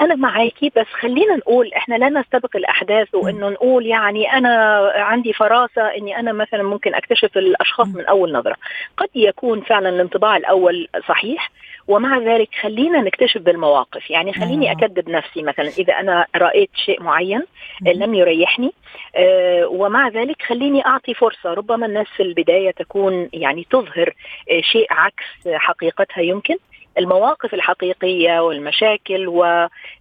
أنا 0.00 0.14
معاكي 0.14 0.72
بس 0.76 0.86
خلينا 1.00 1.36
نقول 1.36 1.72
إحنا 1.72 1.94
لا 1.94 2.08
نستبق 2.08 2.56
الأحداث 2.56 3.14
وإنه 3.14 3.48
نقول 3.48 3.86
يعني 3.86 4.32
أنا 4.32 4.82
عندي 4.94 5.32
فراسة 5.32 5.82
إني 5.82 6.18
أنا 6.18 6.32
مثلا 6.32 6.62
ممكن 6.62 6.94
أكتشف 6.94 7.36
الأشخاص 7.36 7.88
م. 7.88 7.98
من 7.98 8.06
أول 8.06 8.32
نظرة. 8.32 8.56
قد 8.96 9.08
يكون 9.14 9.60
فعلا 9.60 9.88
الانطباع 9.88 10.36
الأول 10.36 10.88
صحيح 11.08 11.50
ومع 11.90 12.18
ذلك 12.18 12.48
خلينا 12.62 13.00
نكتشف 13.00 13.40
بالمواقف. 13.40 14.10
يعني 14.10 14.32
خليني 14.32 14.70
آه. 14.70 14.72
اكذب 14.72 15.08
نفسي 15.08 15.42
مثلا 15.42 15.68
إذا 15.78 15.92
أنا 15.92 16.26
رأيت 16.36 16.70
شيء 16.74 17.02
معين. 17.02 17.42
لم 17.82 18.14
يريحني 18.14 18.72
آه، 19.16 19.66
ومع 19.66 20.08
ذلك 20.08 20.42
خليني 20.42 20.86
أعطي 20.86 21.14
فرصة. 21.14 21.54
ربما 21.54 21.86
الناس 21.86 22.06
في 22.16 22.22
البداية 22.22 22.70
تكون 22.70 23.28
يعني 23.32 23.66
تظهر 23.70 24.14
آه، 24.50 24.60
شيء 24.60 24.86
عكس 24.90 25.48
حقيقتها 25.48 26.22
يمكن. 26.22 26.56
المواقف 26.98 27.54
الحقيقية 27.54 28.40
والمشاكل 28.40 29.28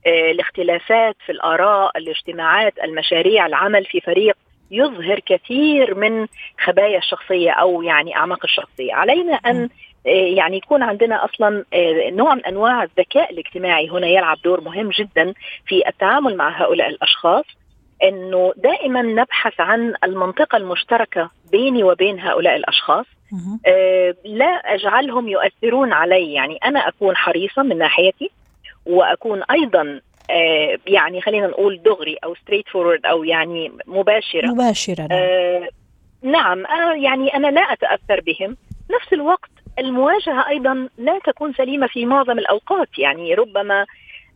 والاختلافات 0.06 1.16
في 1.26 1.32
الآراء 1.32 1.98
الاجتماعات 1.98 2.74
المشاريع 2.84 3.46
العمل 3.46 3.86
في 3.86 4.02
فريق 4.02 4.36
يظهر 4.72 5.20
كثير 5.20 5.96
من 5.96 6.28
خبايا 6.64 6.98
الشخصية 6.98 7.52
أو 7.52 7.82
يعني 7.82 8.16
أعماق 8.16 8.40
الشخصية. 8.44 8.94
علينا 8.94 9.34
أن 9.34 9.64
آه، 9.64 9.70
يعني 10.06 10.58
يكون 10.58 10.84
عندنا 10.84 11.26
أصلا 11.26 11.66
آه، 11.74 12.10
نوع 12.10 12.36
من 12.36 12.46
أنواع 12.46 12.84
الذكاء 12.84 13.32
الاجتماعي 13.32 13.90
هنا 13.90 14.08
يلعب 14.08 14.38
دور 14.44 14.62
مهم 14.62 14.90
جدا 14.90 15.34
في 15.68 15.88
التعامل 15.88 16.38
مع 16.38 16.62
هؤلاء 16.62 16.90
الأشخاص 16.90 17.46
إنه 18.04 18.54
دائما 18.58 19.02
نبحث 19.02 19.60
عن 19.60 19.94
المنطقة 20.04 20.58
المشتركة 20.58 21.30
بيني 21.52 21.84
وبين 21.84 22.20
هؤلاء 22.20 22.56
الأشخاص. 22.56 23.06
آه 23.68 24.16
لا 24.26 24.46
أجعلهم 24.46 25.28
يؤثرون 25.28 25.94
علي 25.94 26.34
يعني 26.34 26.58
أنا 26.66 26.88
أكون 26.88 27.16
حريصه 27.16 27.64
من 27.64 27.78
ناحيتي 27.78 28.32
وأكون 28.86 29.44
أيضا 29.52 30.02
آه 30.30 30.78
يعني 30.88 31.22
خلينا 31.22 31.48
نقول 31.48 31.82
دغري 31.84 32.16
أو 32.24 32.36
straightforward 32.36 33.06
أو 33.06 33.24
يعني 33.24 33.72
مباشرة. 33.88 34.48
مباشرة 34.48 35.08
نعم. 35.08 35.12
آه 35.12 35.70
نعم 36.24 36.66
أنا 36.66 36.96
يعني 36.96 37.36
أنا 37.36 37.48
لا 37.48 37.62
أتأثر 37.62 38.22
بهم. 38.22 38.58
نفس 38.92 39.14
الوقت 39.14 39.50
المواجهة 39.80 40.50
أيضا 40.50 40.90
لا 40.98 41.20
تكون 41.26 41.54
سليمة 41.54 41.88
في 41.88 42.06
معظم 42.06 42.40
الأوقات. 42.40 43.00
يعني 43.00 43.34
ربما 43.34 43.86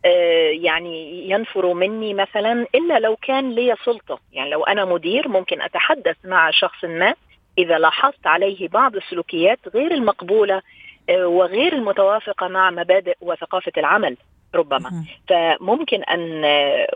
آه، 0.04 0.50
يعني 0.50 1.28
ينفر 1.30 1.72
مني 1.72 2.14
مثلا 2.14 2.66
إلا 2.74 2.98
لو 2.98 3.16
كان 3.16 3.52
لي 3.52 3.74
سلطة. 3.84 4.18
يعني 4.32 4.50
لو 4.50 4.62
أنا 4.64 4.84
مدير 4.84 5.28
ممكن 5.28 5.62
أتحدث 5.62 6.16
مع 6.24 6.50
شخص 6.50 6.84
ما 6.84 7.14
إذا 7.58 7.78
لاحظت 7.78 8.26
عليه 8.26 8.68
بعض 8.68 8.96
السلوكيات 8.96 9.58
غير 9.74 9.94
المقبولة 9.94 10.62
آه، 11.08 11.26
وغير 11.26 11.72
المتوافقة 11.72 12.48
مع 12.48 12.70
مبادئ 12.70 13.16
وثقافة 13.20 13.72
العمل 13.76 14.16
ربما. 14.54 15.04
فممكن 15.28 16.02
أن 16.02 16.44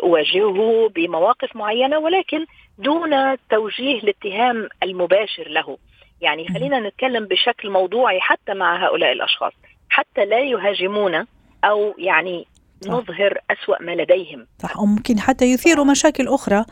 أواجهه 0.02 0.88
بمواقف 0.94 1.56
معينة 1.56 1.98
ولكن 1.98 2.46
دون 2.78 3.36
توجيه 3.50 3.98
الاتهام 3.98 4.68
المباشر 4.82 5.48
له. 5.48 5.78
يعني 6.20 6.48
خلينا 6.48 6.80
نتكلم 6.80 7.24
بشكل 7.24 7.70
موضوعي 7.70 8.20
حتى 8.20 8.54
مع 8.54 8.86
هؤلاء 8.86 9.12
الأشخاص. 9.12 9.52
حتى 9.88 10.24
لا 10.24 10.40
يهاجمونا 10.40 11.26
أو 11.64 11.94
يعني 11.98 12.46
صح. 12.80 12.90
نظهر 12.90 13.38
أسوأ 13.50 13.82
ما 13.82 13.94
لديهم. 13.94 14.46
صح. 14.62 14.80
وممكن 14.80 15.20
حتى 15.20 15.44
يثيروا 15.44 15.84
مشاكل 15.84 16.28
أخرى. 16.28 16.64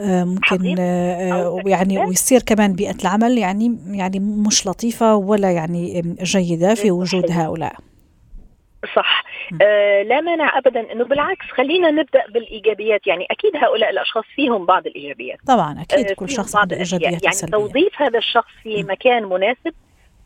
آه، 0.00 0.24
ممكن 0.24 0.76
آه، 0.78 1.62
يعني 1.66 1.98
ويصير 1.98 2.42
كمان 2.42 2.72
بيئة 2.72 2.96
العمل 3.02 3.38
يعني 3.38 3.78
يعني 3.86 4.20
مش 4.20 4.66
لطيفة 4.66 5.14
ولا 5.14 5.50
يعني 5.50 6.14
جيدة 6.22 6.74
في 6.74 6.90
وجود 6.90 7.30
هؤلاء. 7.30 7.76
صح. 8.96 9.24
آه 9.62 10.02
لا 10.02 10.20
مانع 10.20 10.58
ابدا 10.58 10.92
إنه 10.92 11.04
بالعكس 11.04 11.46
خلينا 11.46 11.90
نبدأ 11.90 12.26
بالإيجابيات. 12.28 13.06
يعني 13.06 13.26
أكيد 13.30 13.56
هؤلاء 13.56 13.90
الأشخاص 13.90 14.24
فيهم 14.34 14.66
بعض 14.66 14.86
الإيجابيات. 14.86 15.38
طبعا 15.46 15.82
أكيد 15.82 16.10
آه 16.10 16.14
كل 16.14 16.28
شخص 16.30 16.56
عنده 16.56 16.76
إيجابيات 16.76 17.22
يعني 17.24 17.34
سلبية. 17.34 17.58
توظيف 17.58 18.02
هذا 18.02 18.18
الشخص 18.18 18.52
في. 18.62 18.82
مكان 18.82 19.24
مناسب 19.24 19.74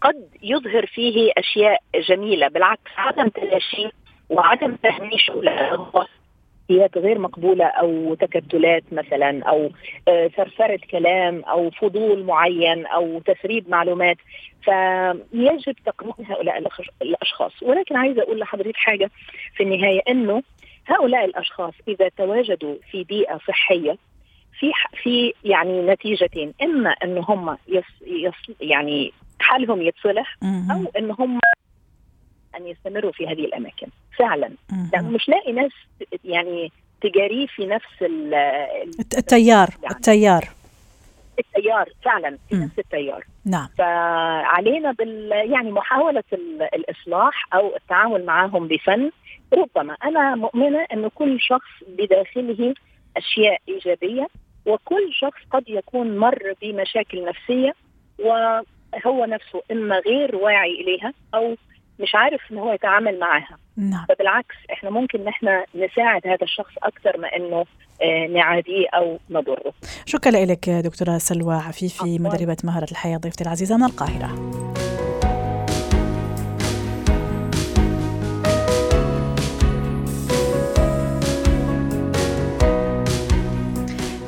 قد 0.01 0.29
يظهر 0.43 0.87
فيه 0.87 1.33
أشياء 1.39 1.83
جميلة. 2.09 2.49
بالعكس 2.49 2.91
عدم 2.97 3.29
تلاشيه 3.29 3.91
وعدم 4.31 4.77
تهميشه 4.77 5.35
لخصوصيات 6.73 6.99
غير 6.99 7.19
مقبولة 7.19 7.65
أو 7.65 8.15
تكتلات 8.15 8.83
مثلا 8.93 9.43
أو 9.45 9.71
آه، 10.09 10.29
ثرثرة 10.29 10.79
كلام 10.91 11.43
أو 11.45 11.71
فضول 11.71 12.25
معين 12.25 12.87
أو 12.87 13.21
تسريب 13.21 13.71
معلومات. 13.71 14.17
فيجب 14.65 15.75
تقنين 15.87 16.31
هؤلاء 16.31 16.59
الأشخاص. 17.03 17.63
ولكن 17.63 17.97
عايزة 17.97 18.23
أقول 18.23 18.39
لحضرتك 18.39 18.77
حاجة 18.77 19.11
في 19.57 19.63
النهاية 19.63 20.01
أنه 20.09 20.43
هؤلاء 20.87 21.25
الأشخاص 21.25 21.75
إذا 21.89 22.09
تواجدوا 22.09 22.75
في 22.91 23.05
بيئة 23.05 23.39
صحية 23.49 23.97
في 24.59 24.73
في 25.03 25.35
يعني 25.45 25.83
نتيجتين 25.83 26.55
إما 26.63 26.91
إن 26.91 27.19
هم 27.19 27.57
يص 27.69 27.85
يص 28.07 28.57
يعني 28.61 29.13
حالهم 29.41 29.83
يتصلح 29.83 30.37
أو 30.71 30.85
إن 30.99 31.11
هم 31.11 31.39
أن 32.57 32.67
يستمروا 32.67 33.13
في 33.13 33.27
هذه 33.27 33.45
الأماكن. 33.45 33.87
فعلا. 34.19 34.51
لأنه 34.93 35.11
مش 35.11 35.29
لاقي 35.29 35.53
ناس 35.53 35.73
يعني 36.25 36.73
تجاريه 37.01 37.47
في 37.47 37.67
نفس 37.67 38.03
التيار 39.19 39.69
يعني 39.83 39.95
التيار. 39.95 40.49
التيار 41.39 41.89
فعلا 42.05 42.39
في 42.49 42.55
نفس 42.57 42.79
التيار. 42.79 43.25
نعم. 43.45 43.69
فعلينا 43.79 44.93
بال 44.93 45.31
يعني 45.33 45.71
محاولة 45.71 46.25
الإصلاح 46.75 47.55
أو 47.55 47.77
التعامل 47.77 48.25
معهم 48.25 48.69
بفن. 48.69 49.11
ربما 49.53 49.97
أنا 50.05 50.35
مؤمنة 50.35 50.87
انه 50.93 51.11
كل 51.15 51.41
شخص 51.41 51.71
بداخله 51.89 52.75
أشياء 53.17 53.61
إيجابية 53.69 54.29
وكل 54.67 55.13
شخص 55.13 55.41
قد 55.51 55.65
يكون 55.69 56.19
مر 56.19 56.55
بمشاكل 56.63 57.25
نفسية 57.25 57.75
وهو 58.19 59.25
نفسه 59.25 59.63
إما 59.73 59.99
غير 59.99 60.37
واعي 60.37 60.81
إليها 60.81 61.13
أو 61.35 61.57
مش 62.03 62.15
عارف 62.15 62.41
إن 62.53 62.59
هو 62.59 62.73
يتعامل 62.73 63.19
معاها. 63.19 63.59
نعم. 63.77 64.07
فبالعكس 64.09 64.55
إحنا 64.73 64.91
ممكن 64.91 65.21
إن 65.21 65.29
إحنا 65.29 65.65
نساعد 65.75 66.27
هذا 66.27 66.43
الشخص 66.43 66.73
أكثر 66.83 67.19
ما 67.19 67.37
إنه 67.37 67.65
آه، 68.03 68.27
نعاديه 68.27 68.87
أو 68.95 69.19
نضره. 69.31 69.73
شكرا 70.07 70.45
لك 70.45 70.71
دكتورة 70.71 71.19
سلوى 71.19 71.55
عفيفي 71.55 72.19
مدربة 72.19 72.57
مهارة 72.65 72.91
الحياة 72.91 73.17
ضيفتي 73.17 73.45
العزيزة 73.45 73.77
من 73.77 73.85
القاهرة. 73.85 74.53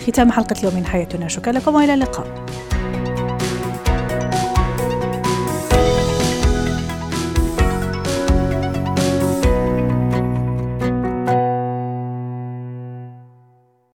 ختام 0.06 0.32
حلقة 0.32 0.54
اليوم 0.58 0.74
من 0.74 0.86
حياتنا. 0.86 1.28
شكرا 1.28 1.52
لكم 1.52 1.74
وإلى 1.74 1.94
اللقاء. 1.94 2.44